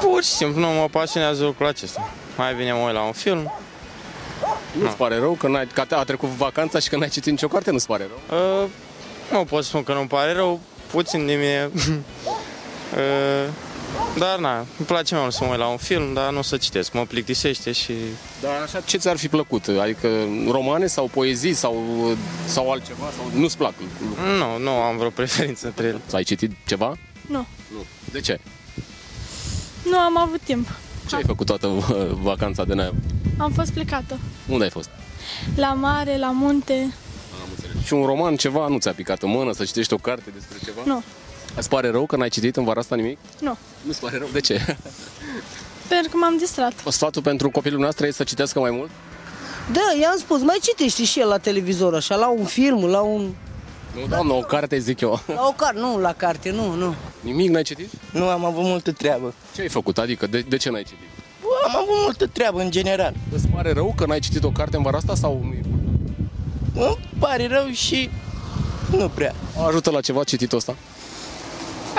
[0.00, 2.10] Pur și simplu nu mă pasionează lucrul acesta.
[2.36, 3.52] Mai bine mă uit la un film.
[4.72, 7.70] Nu-ți pare rău că, n-ai, că a trecut vacanța și că n-ai citit nicio carte?
[7.70, 8.38] Nu-ți pare rău?
[8.62, 8.68] Uh,
[9.32, 10.60] nu pot spun că nu-mi pare rău.
[10.90, 11.70] Puțin de mine...
[11.74, 13.48] uh,
[14.18, 16.56] dar na, îmi place mai mult să mă uit la un film, dar nu să
[16.56, 17.92] citesc, mă plictisește și...
[18.40, 19.66] Dar așa, ce ți-ar fi plăcut?
[19.80, 20.08] Adică
[20.48, 21.84] romane sau poezii sau,
[22.46, 23.04] sau altceva?
[23.16, 23.74] Sau nu-ți plac?
[24.38, 26.00] Nu, nu am vreo preferință între ele.
[26.12, 26.96] Ai citit ceva?
[27.26, 27.46] Nu.
[27.72, 27.84] Nu.
[28.12, 28.40] De ce?
[29.90, 30.68] Nu am avut timp.
[31.08, 32.80] Ce ai făcut toată uh, vacanța de n
[33.38, 34.18] Am fost plecată.
[34.48, 34.90] Unde ai fost?
[35.56, 36.72] La mare, la munte.
[37.42, 37.84] Am înțeles.
[37.84, 40.80] Și un roman, ceva, nu ți-a picat în mână să citești o carte despre ceva?
[40.84, 41.02] Nu.
[41.56, 43.18] Îți pare rău că n-ai citit în vara asta nimic?
[43.40, 43.56] Nu.
[43.82, 44.28] Nu-ți pare rău?
[44.32, 44.76] De ce?
[45.88, 46.72] Pentru că m-am distrat.
[46.88, 48.90] Sfatul pentru copilul nostru e să citească mai mult?
[49.72, 53.30] Da, i-am spus, mai citește și el la televizor, așa, la un film, la un...
[54.00, 55.20] Nu, doamnă, o carte zic eu.
[55.26, 56.94] La o carte, nu, la carte, nu, nu.
[57.20, 57.88] Nimic n-ai citit?
[58.12, 59.34] Nu, am avut multă treabă.
[59.54, 59.98] Ce ai făcut?
[59.98, 61.06] Adică, de, de ce n-ai citit?
[61.42, 63.14] Bă, am avut multă treabă, în general.
[63.34, 65.60] Îți pare rău că n-ai citit o carte în vara asta sau nu e?
[66.74, 68.10] Îmi pare rău și
[68.96, 69.34] nu prea.
[69.66, 70.76] Ajută la ceva cititul ăsta?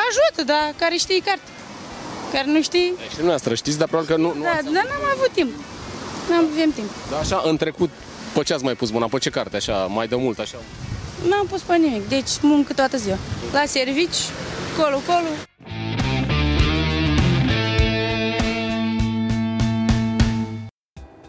[0.09, 1.49] Ajută, dar care știi carte.
[2.33, 2.93] Care nu știi?
[3.01, 4.33] Și dumneavoastră știți, dar probabil că nu...
[4.35, 4.63] nu Da, ați...
[4.63, 5.51] dar n-am avut timp.
[6.29, 6.89] N-am avut timp.
[7.09, 7.89] Da, așa, în trecut,
[8.33, 9.07] pe ce ați mai pus mâna?
[9.07, 10.57] Pe ce carte, așa, mai de mult, așa?
[11.29, 13.17] N-am pus pe nimic, deci muncă toată ziua.
[13.51, 14.17] La servici,
[14.77, 15.27] colo, colo.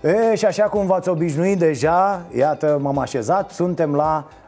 [0.03, 4.40] E, și așa cum v-ați obișnuit deja, iată, m-am așezat, suntem la uh,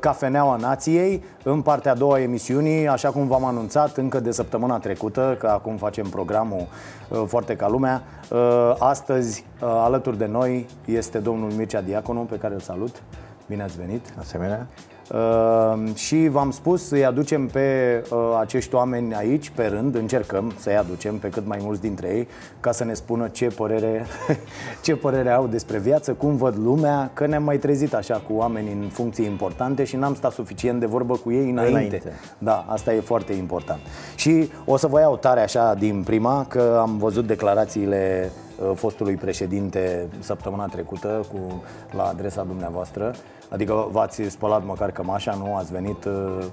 [0.00, 4.78] Cafeneaua Nației, în partea a doua a emisiunii, așa cum v-am anunțat încă de săptămâna
[4.78, 6.66] trecută, că acum facem programul
[7.08, 8.02] uh, foarte ca lumea.
[8.30, 13.02] Uh, astăzi, uh, alături de noi, este domnul Mircea Diaconu, pe care îl salut.
[13.46, 14.14] Bine ați venit!
[14.18, 14.66] Asemenea.
[15.10, 20.76] Uh, și v-am spus să-i aducem pe uh, acești oameni aici, pe rând, încercăm să-i
[20.76, 22.28] aducem pe cât mai mulți dintre ei,
[22.60, 24.06] ca să ne spună ce părere,
[24.84, 28.72] ce părere au despre viață, cum văd lumea, că ne-am mai trezit așa cu oameni
[28.72, 31.70] în funcții importante și n-am stat suficient de vorbă cu ei înainte.
[31.70, 32.02] Înainte.
[32.38, 33.80] Da, asta e foarte important.
[34.14, 39.14] Și o să vă iau tare așa din prima, că am văzut declarațiile uh, fostului
[39.14, 41.62] președinte săptămâna trecută cu,
[41.96, 43.14] la adresa dumneavoastră.
[43.52, 45.56] Adică v-ați spălat măcar cămașa, nu?
[45.56, 46.44] Ați venit uh,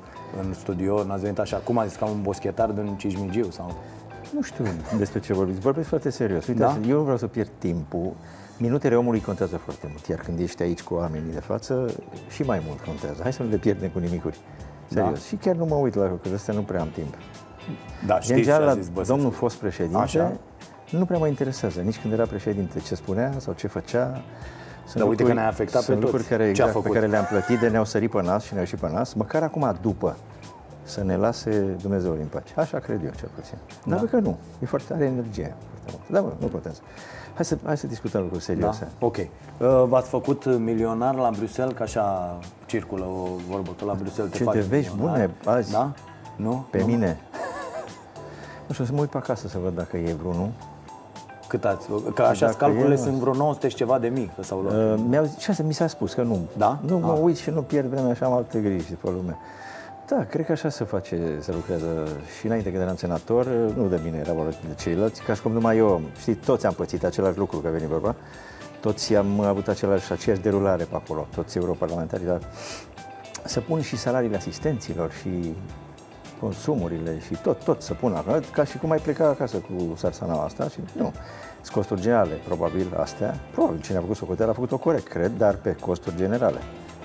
[0.41, 3.73] în studio, n-ați venit așa, cum a zis, ca un boschetar din Cismigiu sau...
[4.33, 4.65] Nu știu
[4.97, 6.47] despre ce vorbiți, vorbesc foarte serios.
[6.47, 6.77] Uite, Da?
[6.87, 8.11] eu nu vreau să pierd timpul.
[8.57, 11.93] Minutele omului contează foarte mult, iar când ești aici cu oamenii de față,
[12.29, 13.19] și mai mult contează.
[13.21, 14.37] Hai să nu le pierdem cu nimicuri.
[14.87, 15.11] Serios.
[15.13, 15.19] Da.
[15.19, 17.13] Și chiar nu mă uit la lucruri astea, nu prea am timp.
[18.05, 19.13] Da, În știți ce general, a la zis Băsescu.
[19.15, 20.31] domnul fost președinte, Așa.
[20.91, 24.21] nu prea mă interesează nici când era președinte ce spunea sau ce făcea
[24.95, 26.35] Dar uite că ne-a afectat sunt pe lucruri toți.
[26.35, 26.93] care, Ce a exact, pe făcut?
[26.93, 29.77] care le-am plătit, de ne-au sărit pe nas și ne-au ieșit pe nas, măcar acum
[29.81, 30.15] după
[30.83, 32.53] să ne lase Dumnezeu în pace.
[32.55, 33.57] Așa cred eu, cel puțin.
[33.85, 33.95] Da.
[33.95, 34.37] Dar că nu.
[34.59, 35.55] E foarte are energie.
[35.83, 36.01] Foarte mult.
[36.11, 36.79] Da, mă, nu contează.
[37.35, 38.87] Hai să, hai să discutăm lucruri serioase.
[38.99, 39.05] Da?
[39.05, 39.17] Ok.
[39.17, 39.27] Uh,
[39.87, 44.43] V-ați făcut milionar la Bruxelles, că așa circulă o vorbă, că la Bruxelles te Ce
[44.43, 45.15] faci de vești milionar.
[45.15, 45.71] bune azi.
[45.71, 45.93] Da?
[46.35, 46.65] Nu?
[46.71, 46.85] Pe nu?
[46.85, 47.19] mine.
[48.67, 50.49] Nu știu, să mă uit pe acasă să văd dacă e vreunul.
[51.49, 51.87] Cât ați?
[52.15, 54.75] Că așa Dacă calculele e, sunt vreo 900 și ceva de mii că s-au luat.
[54.97, 56.39] Uh, mi-au, zis- și asta mi s-a spus că nu.
[56.57, 56.79] Da?
[56.85, 57.19] Nu mă Ah.
[57.21, 59.37] uit și nu pierd vremea așa am alte griji pe lume.
[60.07, 62.07] Da, cred că așa se face, se lucrează
[62.39, 65.51] și înainte când eram senator, nu de mine, era vorba de ceilalți, ca și cum
[65.51, 68.15] numai eu, știi, toți am pățit același lucru, că veni vorba,
[68.81, 72.39] toți am avut același, aceeași derulare pe acolo, toți europarlamentarii, dar
[73.45, 75.55] să pun și salariile asistenților și
[76.39, 80.33] consumurile și tot, tot să pun acolo, ca și cum ai pleca acasă cu sarsana
[80.43, 81.13] asta și nu.
[81.61, 83.35] Sunt costuri generale, probabil astea.
[83.51, 86.57] Probabil cine a făcut socoteala a făcut-o corect, cred, dar pe costuri generale.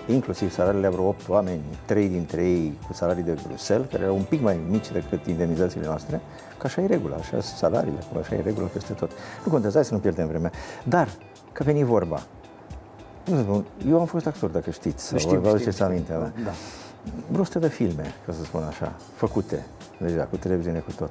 [0.06, 4.16] Inclusiv salariile a vreo 8 oameni, 3 dintre ei cu salarii de Bruxelles, care erau
[4.16, 6.20] un pic mai mici decât indemnizațiile noastre,
[6.58, 9.10] că așa e regula, așa sunt salariile, că așa e regula peste tot.
[9.44, 10.52] Nu contează, hai să nu pierdem vremea.
[10.84, 11.08] Dar,
[11.52, 12.22] că veni vorba,
[13.24, 15.86] nu spun, eu am fost actor, dacă știți, sau Știm, vă știm, aduceți știm.
[15.86, 16.12] aminte.
[16.12, 16.18] Da.
[16.44, 16.50] Da.
[17.28, 19.66] Vreo 100 de filme, ca să spun așa, făcute
[19.98, 21.10] deja, cu televiziune, cu tot.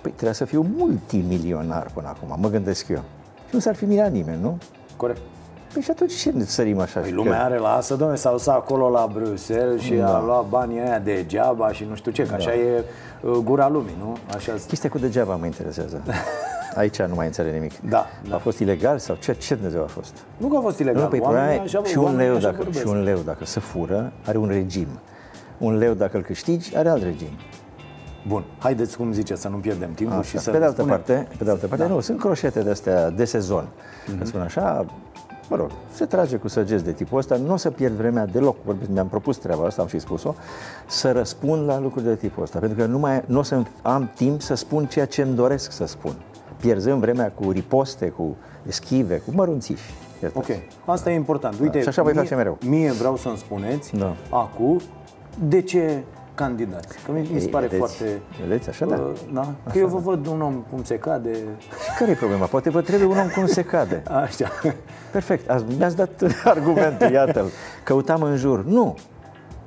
[0.00, 3.02] Păi trebuia să fiu multimilionar până acum, mă gândesc eu.
[3.48, 4.58] Și nu s-ar fi mirat nimeni, nu?
[4.96, 5.20] Corect.
[5.72, 7.00] Păi și atunci ce ne sărim așa?
[7.00, 10.16] Păi și lumea că- are la asta, domnule, s-au dus acolo la Bruxelles și Da.
[10.16, 12.34] a luat banii aia degeaba și nu știu ce, că Da.
[12.34, 12.84] așa e
[13.20, 14.16] uh, gura lumii, nu?
[14.34, 16.02] Așa Chestia cu degeaba mă interesează.
[16.74, 17.72] Aici nu mai înțeleg nimic.
[17.88, 20.12] Da, A fost ilegal sau ce, ce Dumnezeu a fost?
[20.36, 22.36] Nu că a fost ilegal, Nu, păi oamenii problema e, așa- și un, oamenii leu
[22.36, 22.80] așa dacă, vorbesc.
[22.80, 24.86] și un leu dacă se fură are un regim.
[25.58, 27.28] Un leu dacă îl câștigi are alt regim.
[28.28, 30.28] Bun, haideți cum zice, să nu pierdem timpul Așa.
[30.28, 31.90] și să pe de altă spunem- parte, pe de altă parte, Da.
[31.90, 33.68] nu, sunt croșete de astea de sezon.
[34.06, 34.18] Mhm.
[34.18, 34.84] Că spun așa,
[35.48, 38.56] mă rog, se trage cu săgeți de tipul ăsta, nu o să pierd vremea deloc,
[38.64, 40.34] vorbesc, mi-am propus treaba asta, am și spus-o,
[40.86, 44.10] să răspund la lucruri de tipul ăsta, pentru că nu mai nu o să am
[44.14, 46.12] timp să spun ceea ce îmi doresc să spun,
[46.60, 49.90] pierzând vremea cu riposte, cu eschive, cu mărunțiși.
[50.34, 50.46] Ok,
[50.84, 51.60] asta e important.
[51.60, 52.58] Uite, Da, și așa voi mie, face mereu.
[52.66, 54.14] Mie vreau să-mi spuneți, Da.
[54.30, 54.80] acum,
[55.48, 56.02] de ce
[56.40, 56.98] candidați?
[57.04, 58.20] Că mi, mi se Ei, pare vedeți, foarte...
[58.42, 58.94] vedeți, așa da.
[58.94, 59.40] Uh, da?
[59.40, 59.92] Că Așa eu da.
[59.92, 61.32] vă văd un om cum se cade...
[61.32, 62.44] Și care e problema?
[62.46, 64.02] Poate vă trebuie un om cum se cade.
[64.24, 64.48] Așa.
[65.12, 66.10] Perfect, ați, mi-ați dat
[66.44, 67.48] argumentul, iată-l.
[67.84, 68.64] Căutam în jur.
[68.64, 68.96] Nu.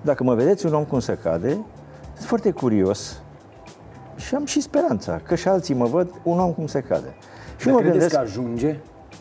[0.02, 1.50] Dacă mă vedeți un om cum se cade,
[2.14, 3.22] sunt foarte curios
[4.16, 7.14] și am și speranța că și alții mă văd un om cum se cade.
[7.58, 8.16] Și Dar mă credeți gândesc...
[8.16, 8.68] că ajunge?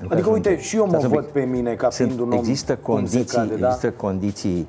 [0.01, 0.49] Nu că Adică, ajunge.
[0.51, 1.33] uite, și eu mă Stați un văd pic.
[1.33, 3.67] pe mine ca Sunt, fiind un om există cum se condiții, cade, da?
[3.67, 4.69] există condiții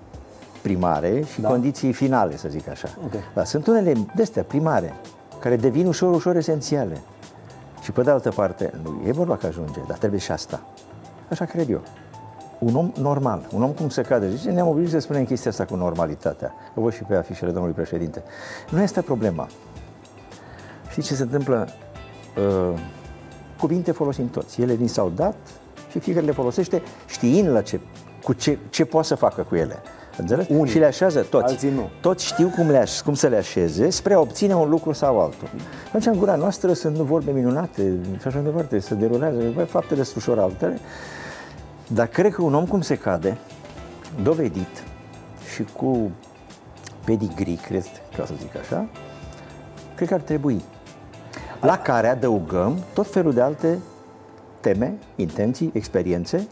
[0.64, 1.48] primare și Da.
[1.50, 2.88] condiții finale, să zic așa.
[3.04, 3.12] Ok.
[3.34, 4.94] Dar sunt unele de astea primare,
[5.40, 7.02] care devin ușor, ușor esențiale.
[7.82, 10.62] Și pe de altă parte, nu e vorba că ajunge, dar trebuie și asta.
[11.30, 11.82] Așa cred eu.
[12.60, 14.30] Un om normal, un om cum se cade.
[14.30, 16.54] Zice, ne-am obișnuit să spunem chestia asta cu normalitatea.
[16.76, 18.24] O văd și pe afișele domnului președinte.
[18.70, 19.48] Nu este problema.
[20.90, 21.68] Știți ce se întâmplă?
[22.38, 22.80] Uh,
[23.60, 24.62] cuvinte folosim toți.
[24.62, 25.36] Ele ni s-au dat
[25.92, 27.80] și fiecare le folosește știind la ce,
[28.24, 29.76] cu ce, ce poate să facă cu ele.
[30.18, 30.48] Înțeles?
[30.50, 31.52] Unii, și le așează toți.
[31.52, 31.90] alții nu.
[32.02, 35.20] Toți știu cum, le aș, cum să le așeze spre a obține un lucru sau
[35.20, 35.50] altul.
[35.88, 39.96] Atunci în gura noastră sunt vorbe minunate și așa mai departe, se derulează bă, fapte
[39.96, 40.80] de ușor altele.
[41.88, 43.38] Dar cred că un om cum se cade,
[44.24, 44.84] dovedit
[45.54, 46.12] și cu
[47.06, 47.86] pedigree, cred,
[48.18, 48.88] ca să zic așa,
[49.96, 50.62] cred că ar trebui.
[51.62, 53.80] La care adăugăm tot felul de alte
[54.60, 56.48] teme, intenții, experiențe,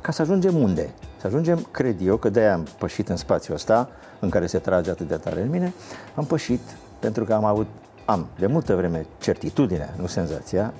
[0.00, 0.94] ca să ajungem unde?
[1.24, 3.88] Să ajungem, cred eu, că de-aia am pășit în spațiul ăsta,
[4.20, 5.72] în care se trage atât de tare în mine,
[6.14, 6.60] am pășit
[6.98, 7.66] pentru că am avut,
[8.04, 10.74] am de multă vreme certitudinea, nu senzația,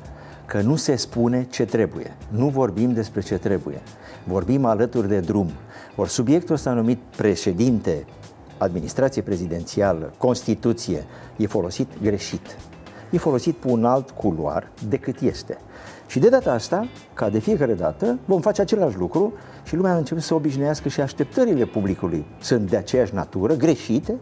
[0.47, 2.17] că nu se spune ce trebuie.
[2.29, 3.83] Nu vorbim despre ce trebuie.
[4.25, 5.51] Vorbim alături de drum.
[5.97, 8.05] Ori subiectul ăsta numit președinte,
[8.59, 11.05] administrație prezidențială, Constituție,
[11.37, 12.57] e folosit greșit.
[13.15, 15.59] E folosit pe un alt culoar decât este.
[16.07, 19.33] Și de data asta, ca de fiecare dată, vom face același lucru
[19.65, 24.15] și lumea a început să obișnuiască și așteptările publicului sunt de aceeași natură, greșite,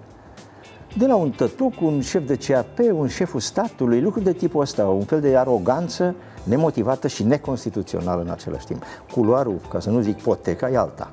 [0.98, 4.87] de la un tătuc, un șef de CAP, un șeful statului, lucruri de tipul ăsta,
[4.87, 8.83] un fel de aroganță nemotivată și neconstituțională în același timp.
[9.12, 11.11] Culoarul, ca să nu zic poteca, e alta.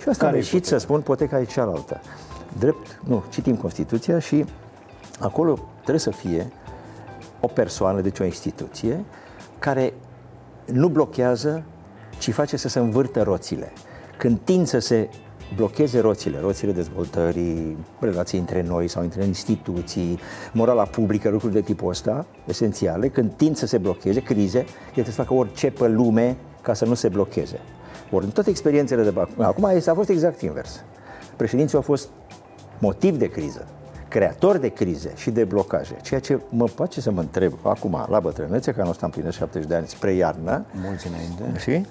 [0.00, 2.00] Și asta am Care e ieșit să spun, poteca e cealaltă.
[2.58, 4.44] Drept, nu, citim Constituția și
[5.20, 6.52] acolo trebuie să fie
[7.44, 9.04] o persoană, deci o instituție,
[9.58, 9.92] care
[10.64, 11.64] nu blochează,
[12.18, 13.72] ci face să se învârtă roțile.
[14.18, 15.08] Când tind să se
[15.56, 20.18] blocheze roțile, roțile dezvoltării, relații între noi sau între instituții,
[20.52, 25.04] morala publică, lucruri de tipul ăsta, esențiale, când tind să se blocheze, crize, el trebuie
[25.04, 27.58] să facă orice pe lume ca să nu se blocheze.
[28.10, 30.84] Ori în toate experiențele de până acum a fost exact invers.
[31.36, 32.08] Președinții au fost
[32.78, 33.66] motiv de criză,
[34.12, 35.96] creator de crize și de blocaje.
[36.02, 39.68] Ceea ce mă face să mă întreb acum, la bătrânețe, că nu ăsta împlinesc 70
[39.68, 40.64] de ani spre iarnă.
[40.84, 41.60] Mulți înainte.
[41.60, 41.86] Și?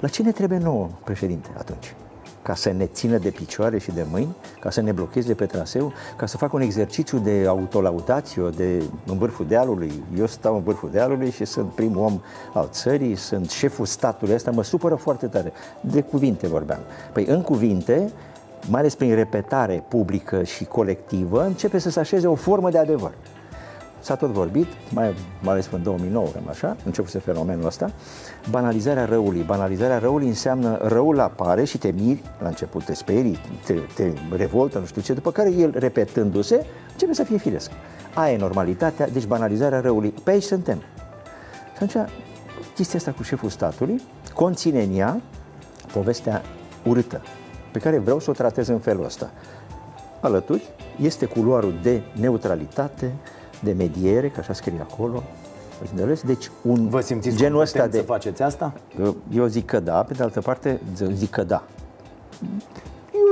[0.00, 1.94] La ce ne trebuie nouă, președinte, atunci?
[2.42, 5.92] Ca să ne țină de picioare și de mâini, ca să ne blocheze pe traseu,
[6.16, 10.02] ca să facă un exercițiu de autolaudație, de în vârful dealului.
[10.18, 12.20] Eu stau în vârful dealului și sunt primul om
[12.54, 14.34] al țării, sunt șeful statului.
[14.34, 15.52] Asta mă supără foarte tare.
[15.80, 16.80] De cuvinte vorbeam.
[17.12, 18.12] Păi în cuvinte
[18.70, 23.12] mai ales prin repetare publică și colectivă, începe să se așeze o formă de adevăr.
[24.00, 27.90] S-a tot vorbit, mai, mai ales în 2009, cam așa, începuse fenomenul ăsta,
[28.50, 29.42] banalizarea răului.
[29.42, 34.78] Banalizarea răului înseamnă răul apare și te miri, la început te sperii, te, te revoltă,
[34.78, 37.70] nu știu ce, după care el, repetându-se, începe să fie firesc.
[38.14, 40.14] Aia e normalitatea, deci banalizarea răului.
[40.24, 40.78] Pe aici suntem.
[41.76, 42.08] Și atunci,
[42.74, 44.02] chestia asta cu șeful statului
[44.34, 45.20] conține în ea
[45.92, 46.42] povestea
[46.84, 47.22] urâtă,
[47.72, 49.30] pe care vreau să o tratez în felul ăsta.
[50.20, 50.62] Alături
[51.00, 53.12] este culoarul de neutralitate,
[53.62, 55.22] de mediere, că așa scrie acolo,
[56.24, 57.96] deci un Vă simțiți genul ăsta de...
[57.96, 58.72] să faceți asta?
[59.00, 60.80] Eu, eu zic că da, pe de altă parte
[61.12, 61.62] zic că da
[62.46, 62.87] eu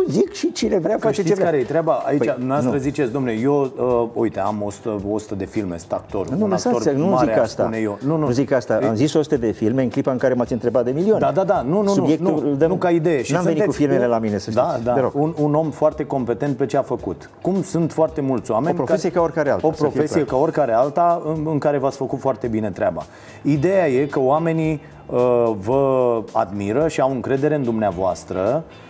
[0.08, 1.44] zic și cine vrea face ce vrea.
[1.44, 1.92] care e treaba?
[1.92, 2.78] Aici, păi, noastră nu.
[2.78, 6.92] ziceți, domnule, eu, uh, uite, am 100, 100 de filme, sunt actor, nu, un actor
[6.92, 7.70] nu mare, zic asta.
[7.82, 7.98] eu.
[8.06, 8.26] Nu, nu.
[8.26, 8.78] nu zic asta.
[8.88, 11.24] Am zis 100 de filme în clipa în care m-ați întrebat de milioane.
[11.24, 11.62] Da, da, da.
[11.68, 13.22] Nu, nu, Subiectul nu, nu, nu ca idee.
[13.22, 14.84] Și N-am venit cu filmele la mine, să da, știți.
[14.84, 15.10] Da, da.
[15.14, 17.30] Un, un om foarte competent pe ce a făcut.
[17.42, 18.78] Cum sunt foarte mulți oameni.
[18.78, 19.66] O profesie care, ca oricare alta.
[19.66, 23.06] O profesie ca oricare alta în, în care v-ați făcut foarte bine treaba.
[23.42, 28.85] Ideea e că oamenii uh, vă admiră și au încredere în dumneavoastră Uh,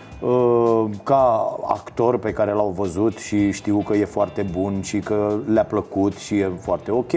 [1.03, 5.63] ca actor pe care l-au văzut și știu că e foarte bun și că le-a
[5.65, 7.13] plăcut și e foarte ok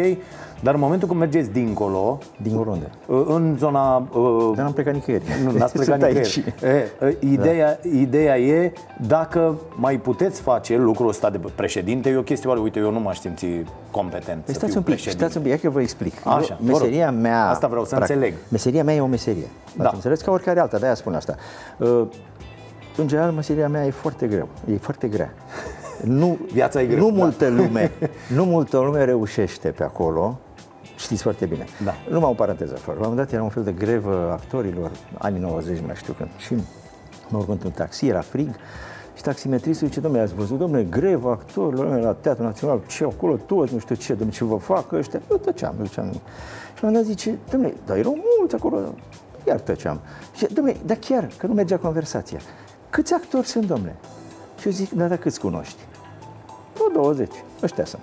[0.62, 2.90] dar în momentul când mergeți dincolo Dincolo unde?
[3.06, 3.96] Uh, în zona...
[3.96, 7.88] Uh, Dar n-am plecat nicăieri Nu, n-ați plecat nicăieri e, ideea, da.
[7.88, 8.72] ideea e
[9.06, 13.00] dacă mai puteți face lucrul ăsta de președinte E o chestie oare, uite, eu nu
[13.00, 13.46] m-aș simți
[13.90, 15.24] competent păi să stați fiu un pic, președinte.
[15.24, 18.14] stați un pic, hai că vă explic Așa, eu, Meseria mea Asta vreau să practic,
[18.14, 19.46] înțeleg Meseria mea e o meserie
[19.76, 19.90] da.
[19.94, 21.34] înțeles ca oricare alta, de-aia spun asta
[21.78, 22.02] uh,
[22.96, 25.32] în general, meseria mea e foarte greu, e foarte grea.
[26.04, 27.22] Nu, Viața e greu, nu da.
[27.22, 27.92] multă lume,
[28.36, 30.38] nu multă lume reușește pe acolo,
[30.96, 31.64] știți foarte bine.
[31.84, 31.94] Da.
[32.10, 32.98] Numai o paranteză fără.
[32.98, 36.30] La un moment dat era un fel de grevă actorilor, anii 90, mai știu când.
[36.36, 36.54] Și
[37.28, 38.48] mă urc într-un taxi, era frig,
[39.20, 43.72] și taximetristul zice, domnule, ați văzut, domnule, grevă actorilor la Teatrul Național, ce acolo, toți,
[43.72, 45.20] nu știu ce, domnule, ce vă fac ăștia?
[45.30, 46.12] Eu tăceam, tăceam.
[46.74, 48.78] Și la un dat zice, domnule, dar erau mulți acolo,
[49.46, 50.00] iar tăceam.
[50.34, 52.38] Și domnule, dar chiar, că nu mergea conversația.
[52.90, 53.96] Câți actori sunt, domnule?
[54.58, 55.78] Și eu zic, da, dar câți cunoști?
[56.74, 57.30] Vreo 20.
[57.62, 58.02] Ăștia sunt.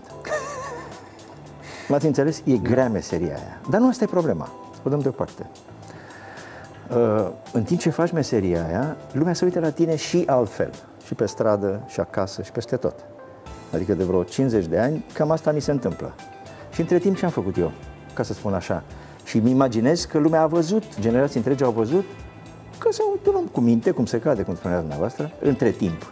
[1.89, 2.41] M-ați înțeles?
[2.45, 3.61] E grea meseria aia.
[3.69, 4.49] Dar nu asta e problema.
[4.83, 5.49] O dăm deoparte.
[6.89, 10.73] Uh, în timp ce faci meseria aia, lumea se uită la tine și altfel.
[11.05, 12.95] Și pe stradă, și acasă, și peste tot.
[13.73, 16.13] Adică de vreo 50 de ani, cam asta mi se întâmplă.
[16.69, 17.71] Și între timp ce am făcut eu,
[18.13, 18.83] ca să spun așa?
[19.23, 22.05] Și îmi imaginez că lumea a văzut, generații întregi au văzut
[22.77, 26.11] că sunt un om cu minte, cum se cade, cum spunea dumneavoastră, între timp.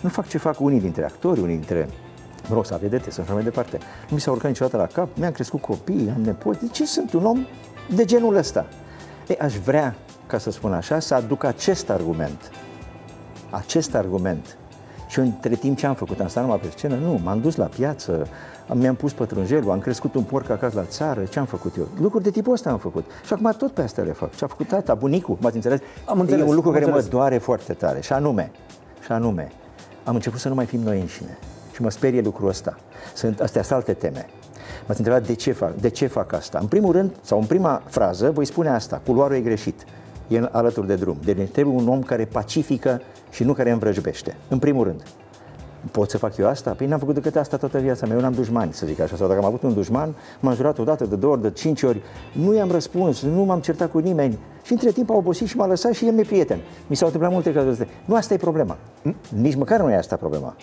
[0.00, 1.88] Nu fac ce fac unii dintre actori, unii dintre
[2.48, 3.78] mă rog, să vedete, să așa mai departe.
[4.08, 7.12] Nu mi s-a urcat niciodată la cap, mi-am crescut copii, am nepoți, de ce sunt
[7.12, 7.46] un om
[7.94, 8.66] de genul ăsta?
[9.28, 9.94] Ei, aș vrea,
[10.26, 12.50] ca să spun așa, să aduc acest argument.
[13.50, 14.56] Acest argument.
[15.14, 16.20] Și eu, între timp, ce am făcut?
[16.20, 16.94] Am stat numai pe scenă?
[16.94, 18.26] Nu, m-am dus la piață,
[18.72, 21.88] mi-am pus pătrunjelul, am crescut un porc acasă la țară, ce am făcut eu?
[22.00, 23.04] Lucruri de tipul ăsta am făcut.
[23.24, 24.34] Și acum tot pe astea le fac.
[24.34, 25.80] Ce a făcut tata, bunicul, m-ați înțeles?
[26.04, 27.04] Am înțeles, e un lucru am care înțeles.
[27.04, 28.00] mă doare foarte tare.
[28.00, 28.50] Și anume,
[29.04, 29.52] și anume,
[30.04, 31.38] am început să nu mai fim noi înșine.
[31.74, 32.76] Și mă sperie lucrul ăsta.
[33.14, 34.26] Sunt, astea sunt alte teme.
[34.86, 36.58] M-ați întrebat de ce, fac, de ce fac asta.
[36.60, 39.84] În primul rând, sau în prima frază, voi spune asta, culoarul e greșit.
[40.28, 41.16] E alături de drum.
[41.24, 43.00] Deci trebuie un om care pacifică
[43.30, 44.36] și nu care învrăjbește.
[44.48, 45.02] În primul rând.
[45.90, 46.70] Pot să fac eu asta?
[46.70, 48.14] Păi n-am făcut decât asta toată viața mea.
[48.16, 49.16] Eu n-am dușmani, să zic așa.
[49.16, 51.82] Sau dacă am avut un dușman, m-am jurat o dată, de două ori, de cinci
[51.82, 52.02] ori.
[52.32, 54.38] Nu i-am răspuns, nu m-am certat cu nimeni.
[54.62, 56.58] Și între timp a obosit și m-a lăsat și el mi-e prieten.
[56.86, 57.86] Mi s-au întâmplat multe cazuri astea.
[58.04, 58.76] Nu asta e problema.
[59.28, 60.56] Nici măcar nu e asta problema.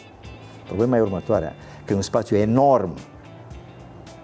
[0.65, 1.53] Problema e următoarea.
[1.85, 2.93] Că e un spațiu enorm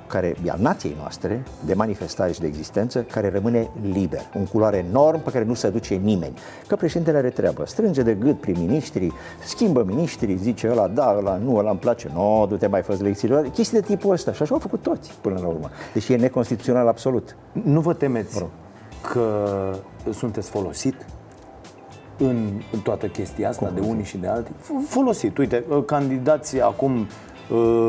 [0.07, 4.21] care e al nației noastre, de manifestare și de existență, care rămâne liber.
[4.35, 6.33] Un culoare enorm pe care nu se duce nimeni.
[6.67, 7.63] Că președintele are treabă.
[7.65, 12.45] Strânge de gât prim-ministrii, schimbă ministrii, zice ăla da, ăla nu, ăla îmi place, nu,
[12.49, 13.49] du-te mai fă lecțiile.
[13.53, 14.33] Chestii de tipul ăsta.
[14.33, 15.69] Și așa au făcut toți până la urmă.
[15.93, 17.35] Deci e neconstituțional absolut.
[17.51, 18.45] Nu vă temeți
[19.11, 19.45] că
[20.13, 21.05] sunteți folosit
[22.17, 24.53] în, în toată chestia asta, de unii și de alții?
[24.53, 25.37] F- Folosit.
[25.37, 27.07] Uite, candidați acum uh,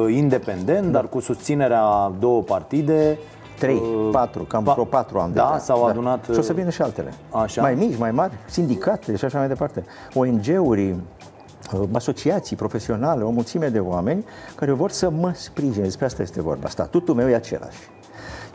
[0.08, 3.18] independent, dar cu susținerea două partide,
[3.58, 3.82] 3,
[4.12, 5.58] 4, cam vreo 4 ani da, deja.
[5.58, 7.14] s-au adunat, Și o să vină și altele.
[7.30, 7.62] Așa.
[7.62, 9.84] Mai mici, mai mari, sindicate și așa mai departe.
[10.14, 15.84] ONG-uri, uh, asociații profesionale, o mulțime de oameni care vor să mă sprijine.
[15.84, 16.68] Despre asta este vorba.
[16.68, 17.78] Statutul meu e același.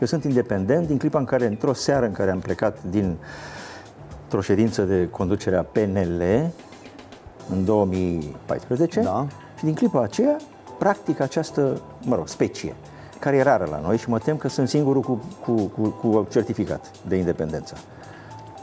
[0.00, 3.16] Eu sunt independent din clipa în care, într-o seară în care am plecat din
[4.32, 6.22] o ședință de conducere a PNL
[7.50, 9.26] în 2014 da.
[9.58, 10.36] și din clipa aceea
[10.78, 12.74] practic această, mă rog, specie
[13.24, 16.26] care e rară la noi și mă tem că sunt singurul cu, cu, cu, cu
[16.30, 17.74] certificat de independență.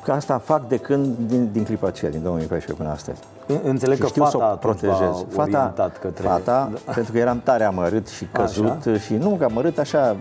[0.04, 3.20] Că asta fac de când, din, din clipa aceea, din 2014 până astăzi.
[3.64, 5.26] Înțeleg și că știu fata să o atunci protejez.
[5.30, 6.28] v-a Fata, orientat către...
[6.28, 8.98] fata pentru că eram tare amărât și căzut Așa.
[8.98, 10.18] și nu că amărât așa,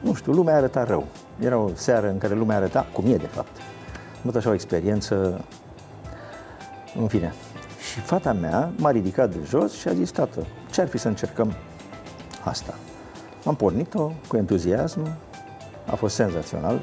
[0.00, 1.04] nu știu, lumea arăta rău.
[1.40, 3.56] Era o seară în care lumea arăta, cum e de fapt.
[3.56, 5.40] Am avut așa o experiență,
[7.00, 7.34] în fine.
[7.92, 11.08] Și fata mea m-a ridicat de jos și a zis, tată, ce ar fi să
[11.08, 11.52] încercăm
[12.44, 12.74] asta?
[13.44, 15.16] Am pornit-o cu entuziasm,
[15.86, 16.80] a fost senzațional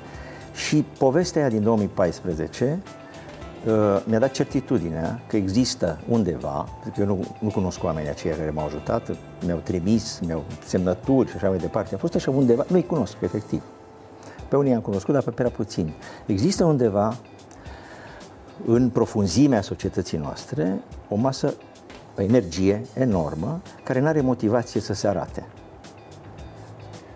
[0.54, 2.80] și povestea aia din 2014
[3.66, 8.36] uh, mi-a dat certitudinea că există undeva, pentru că eu nu, nu cunosc oamenii aceia
[8.36, 9.16] care m-au ajutat,
[9.46, 11.96] mi-au trimis, mi-au semnături și așa mai departe.
[11.96, 13.62] A fost așa undeva, nu-i cunosc, efectiv.
[14.48, 15.94] Pe unii am cunoscut, dar pe prea puțini.
[16.26, 17.18] Există undeva
[18.66, 21.54] în profunzimea societății noastre o masă,
[22.18, 25.46] o energie enormă care nu are motivație să se arate.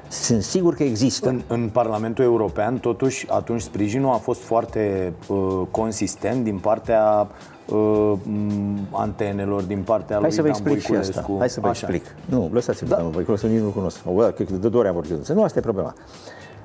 [0.09, 1.29] Sunt sigur că există.
[1.29, 7.27] În, în Parlamentul European, totuși, atunci sprijinul a fost foarte uh, consistent din partea
[7.69, 11.19] uh, m, antenelor, din partea Hai lui să vă Dan explic și Voiculescu.
[11.19, 11.35] asta.
[11.37, 11.87] Hai să vă Așa.
[11.89, 12.15] explic.
[12.25, 13.03] Nu, lăsați-mă, da.
[13.03, 13.99] Voiculescu, nici nu-l cunosc.
[14.05, 15.27] O, cred că de două ori am vorbit.
[15.27, 15.93] Nu, asta e problema.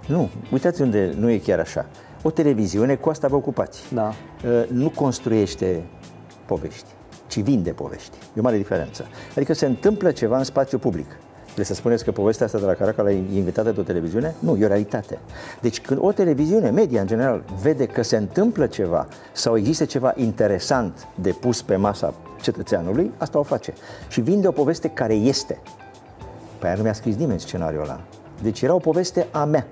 [0.07, 1.87] Nu, uitați unde nu e chiar așa.
[2.23, 3.83] O televiziune, cu asta vă ocupați.
[3.95, 4.13] Da.
[4.45, 5.83] Uh, Nu construiește
[6.47, 6.87] povești,
[7.31, 8.17] ci vinde povești.
[8.35, 9.07] E o mare diferență.
[9.37, 11.07] Adică se întâmplă ceva în spațiu public.
[11.45, 14.35] Trebuie să spuneți că povestea asta de la Caracala e invitată de o televiziune?
[14.39, 15.19] Nu, e o realitate.
[15.61, 20.13] Deci când o televiziune, media în general, vede că se întâmplă ceva sau există ceva
[20.17, 23.73] interesant de pus pe masa cetățeanului, asta o face.
[24.09, 25.61] Și vinde o poveste care este.
[26.59, 28.01] Pe aia nu mi-a scris nimeni scenariul ăla.
[28.43, 29.67] Deci era o poveste a mea.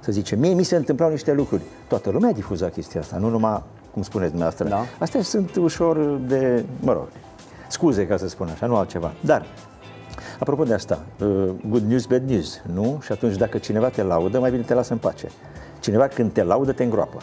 [0.00, 1.62] Să zice, mie mi se întâmplau niște lucruri.
[1.88, 3.62] Toată lumea a difuzat chestia asta, nu numai,
[3.92, 4.68] cum spuneți dumneavoastră.
[4.68, 4.84] Da.
[4.98, 7.08] Astea sunt ușor de, mă rog,
[7.68, 9.12] scuze ca să spun așa, nu altceva.
[9.20, 9.46] Dar,
[10.38, 12.98] apropo de asta, uh, good news, bad news, nu?
[13.02, 15.28] Și atunci dacă cineva te laudă, mai bine te lasă în pace.
[15.80, 17.18] Cineva când te laudă, te îngroapă.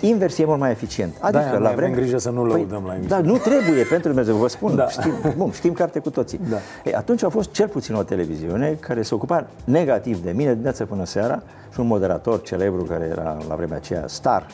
[0.00, 1.14] Invers e mult mai eficient.
[1.20, 1.94] Adică Da, noi la avem vreme...
[1.96, 3.22] grijă să nu lăudăm la emisiune.
[3.22, 4.76] Da, nu trebuie, pentru Dumnezeu, vă spun.
[4.76, 4.82] Da.
[4.82, 4.88] Da.
[4.88, 6.40] Știm, bun, știm carte cu toții.
[6.50, 6.56] Da.
[6.84, 10.84] E, atunci a fost cel puțin o televiziune care se ocupa negativ de mine dimineața
[10.84, 11.42] până seara
[11.72, 14.46] și un moderator celebru care era la vremea aceea star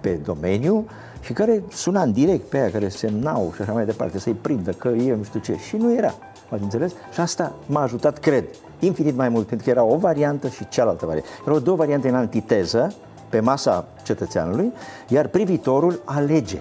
[0.00, 0.86] pe domeniu
[1.20, 4.70] și care suna în direct pe aia care semnau și așa mai departe, să-i prindă
[4.70, 5.56] că e nu știu ce.
[5.56, 6.14] Și nu era.
[6.50, 6.92] Ați înțeles?
[7.12, 8.44] Și asta m-a ajutat, cred,
[8.78, 11.28] infinit mai mult, pentru că era o variantă și cealaltă variantă.
[11.46, 12.94] Erau două variante în antiteză
[13.28, 14.72] pe masa cetățeanului,
[15.08, 16.58] iar privitorul alege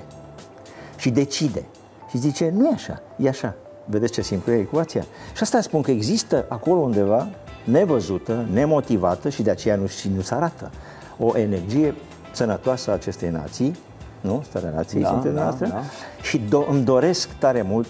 [0.98, 1.64] și decide.
[2.10, 3.56] Și zice, nu e așa, e așa.
[3.86, 5.02] Vedeți ce simplu e ecuația?
[5.36, 7.28] Și asta spun că există acolo undeva,
[7.64, 10.72] nevăzută, nemotivată și de aceea nu, și nu se arată,
[11.20, 11.96] o energie
[12.38, 13.76] sănătoasă a acestei nații,
[14.22, 14.44] nu?
[14.50, 15.68] Starea nației Da, sunteți da, noastră?
[15.68, 15.82] da.
[16.22, 17.88] Și do- îmi doresc tare mult,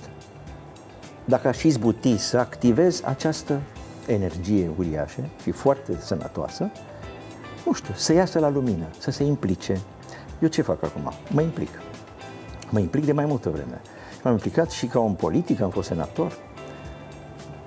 [1.26, 3.60] dacă aș izbuti, să activez această
[4.06, 6.70] energie uriașă și foarte sănătoasă,
[7.66, 9.82] nu știu, să iasă la lumină, să se implice.
[10.40, 11.12] Eu ce fac acum?
[11.32, 11.70] Mă implic.
[12.70, 13.82] Mă implic de mai multă vreme.
[14.24, 16.32] M-am implicat și ca om politic, am fost senator.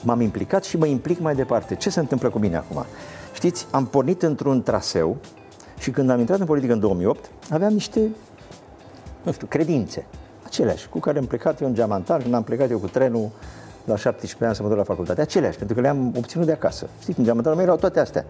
[0.03, 1.75] M-am implicat și mă implic mai departe.
[1.75, 2.85] Ce se întâmplă cu mine acum?
[3.35, 5.17] Știți, am pornit într-un traseu
[5.81, 8.01] și când am intrat în politică în 2008, aveam niște,
[9.23, 10.07] nu știu, credințe.
[10.45, 13.31] Aceleași, cu care am plecat eu în geamantar, când am plecat eu cu trenul
[13.85, 15.21] la 17 ani să mă duc la facultate.
[15.21, 16.89] Aceleași, pentru că le-am obținut de acasă.
[17.01, 18.25] Știți, în geamantarul meu erau toate astea.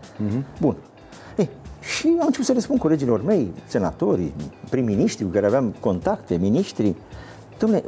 [0.60, 0.76] Bun.
[1.36, 4.34] Ei, și am început să le spun colegilor mei, senatorii,
[4.70, 6.94] prim-ministri cu care aveam contacte, miniștri.
[7.56, 7.84] Dom'le,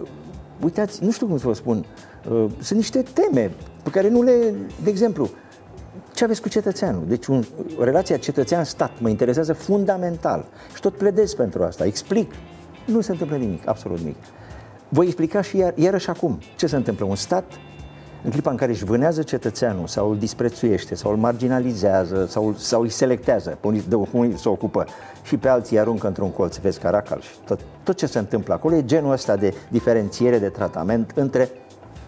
[0.63, 1.85] uitați, nu știu cum să vă spun,
[2.31, 3.51] uh, sunt niște teme
[3.83, 5.31] pe care nu le, de exemplu,
[6.15, 7.03] ce aveți cu cetățeanul?
[7.07, 7.45] Deci un,
[7.79, 10.45] relația cetățean-stat mă interesează fundamental
[10.75, 12.33] și tot pledez pentru asta, explic.
[12.87, 14.17] Nu se întâmplă nimic, absolut nimic.
[14.89, 17.05] Voi explica și iar, iarăși acum ce se întâmplă.
[17.05, 17.45] Un stat
[18.25, 22.83] în clipa în care își vânează cetățeanul sau îl disprețuiește sau îl marginalizează sau, sau
[22.83, 24.87] îi selectează, pe unii, de unii se ocupă
[25.23, 28.55] și pe alții îi aruncă într-un colț, vezi caracal și tot, tot ce se întâmplă
[28.55, 31.51] acolo e genul ăsta de diferențiere de tratament între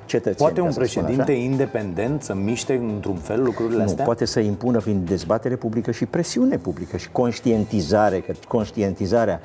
[0.07, 0.37] cetățeni.
[0.37, 1.41] Poate ca un să spun președinte așa.
[1.41, 4.05] independent să miște într-un fel lucrurile Nu, astea?
[4.05, 9.41] poate să impună prin dezbatere publică și presiune publică și conștientizare, că conștientizarea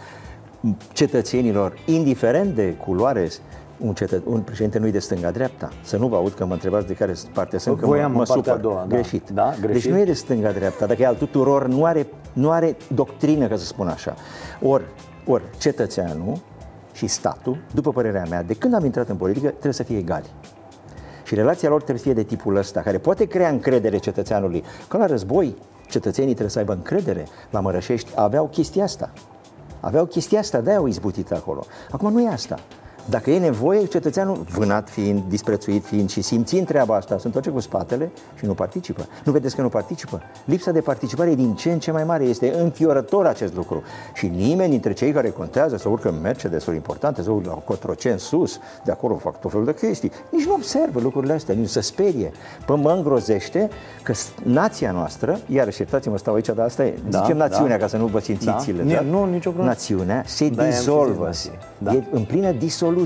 [0.94, 3.30] cetățenilor, indiferent de culoare
[3.78, 5.70] un, cetă, un președinte nu e de stânga-dreapta.
[5.84, 8.26] Să nu vă aud că mă întrebați de care parte sunt, că Voiam mă, în
[8.28, 8.54] mă partea supăr.
[8.54, 8.96] a doua, da.
[8.96, 9.30] greșit.
[9.30, 9.84] Da, greșit.
[9.84, 13.56] Deci nu e de stânga-dreapta, dacă e al tuturor, nu are, nu are doctrină, ca
[13.56, 14.16] să spun așa.
[14.62, 14.84] Ori,
[15.26, 16.38] ori cetățeanul
[17.00, 20.30] și statul, după părerea mea, de când am intrat în politică, trebuie să fie egali.
[21.24, 24.64] Și relația lor trebuie să fie de tipul ăsta, care poate crea încredere cetățeanului.
[24.88, 25.56] Că la război,
[25.88, 27.28] cetățenii trebuie să aibă încredere.
[27.50, 29.12] La Mărășești aveau chestia asta.
[29.80, 31.66] Aveau chestia asta, de-aia au izbutit acolo.
[31.92, 32.60] Acum nu e asta.
[33.10, 37.60] Dacă e nevoie, cetățeanul, vânat fiind, disprețuit fiind și simțind treaba asta, se întoarce cu
[37.60, 39.08] spatele și nu participă.
[39.24, 40.22] Nu vedeți că nu participă?
[40.46, 42.24] Lipsa de participare e din ce în ce mai mare.
[42.24, 43.84] Este înfiorător acest lucru.
[44.14, 48.18] Și nimeni dintre cei care contează să urcă în Mercedes-uri importante, să urcă la Cotrocen
[48.18, 51.82] sus, de acolo fac tot felul de chestii, nici nu observă lucrurile astea, nici se
[51.82, 52.32] sperie.
[52.66, 53.70] Păi mă îngrozește
[54.04, 57.84] că nația noastră, iarăși iertați-mă, stau aici, dar asta e, Da, zicem națiunea da.
[57.84, 58.84] ca să nu vă simțiți Da.
[58.84, 59.02] da.
[59.02, 59.68] Nu, nicio problemă.
[59.68, 61.52] Națiunea se Da, i-am și zis dizolvă, nație.
[61.78, 61.94] Da.
[61.94, 62.98] e în plină disoluție.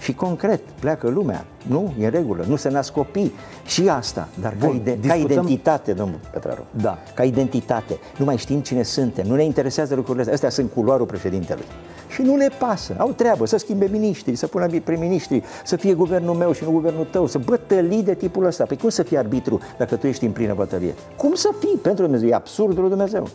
[0.00, 1.92] Și concret, pleacă lumea, nu?
[2.00, 3.32] E în regulă, nu se nasc copii.
[3.64, 6.64] Și asta, dar ca, Bun, ide- ca discutăm- identitate, domnul Petraru.
[6.70, 6.98] Da.
[7.14, 7.98] Ca identitate.
[8.18, 10.34] Nu mai știm cine suntem, nu ne interesează lucrurile astea.
[10.34, 11.64] Astea sunt culoarul președintelui.
[12.08, 12.94] Și nu le pasă.
[12.98, 17.06] Au treabă să schimbe miniștri, să pună prim-ministri, să fie guvernul meu și nu guvernul
[17.10, 18.64] tău, să bătălii de tipul ăsta.
[18.64, 20.94] Păi cum să fii arbitru dacă tu ești în plină bătălie?
[21.16, 21.78] Cum să fii?
[21.82, 23.28] Pentru Dumnezeu, e absurdul lui Dumnezeu.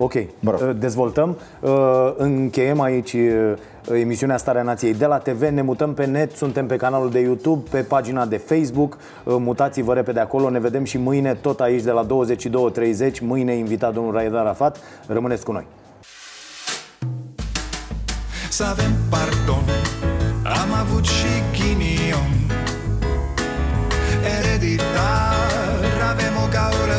[0.00, 0.12] Ok,
[0.78, 1.36] dezvoltăm.
[1.60, 1.70] Uh,
[2.16, 3.52] Încheiem aici uh,
[3.92, 7.68] emisiunea Starea Nației de la TV, ne mutăm pe net, suntem pe canalul de YouTube,
[7.70, 11.90] pe pagina de Facebook, Uh, mutați-vă repede acolo, ne vedem și mâine tot aici de
[11.90, 15.66] la 22.30, mâine invitat domnul Raed Arafat, rămâneți cu noi.
[18.48, 19.64] Să avem pardon.
[20.62, 22.32] Am avut și ghinion.
[24.38, 25.38] Ereditar
[26.10, 26.98] Avem o gaură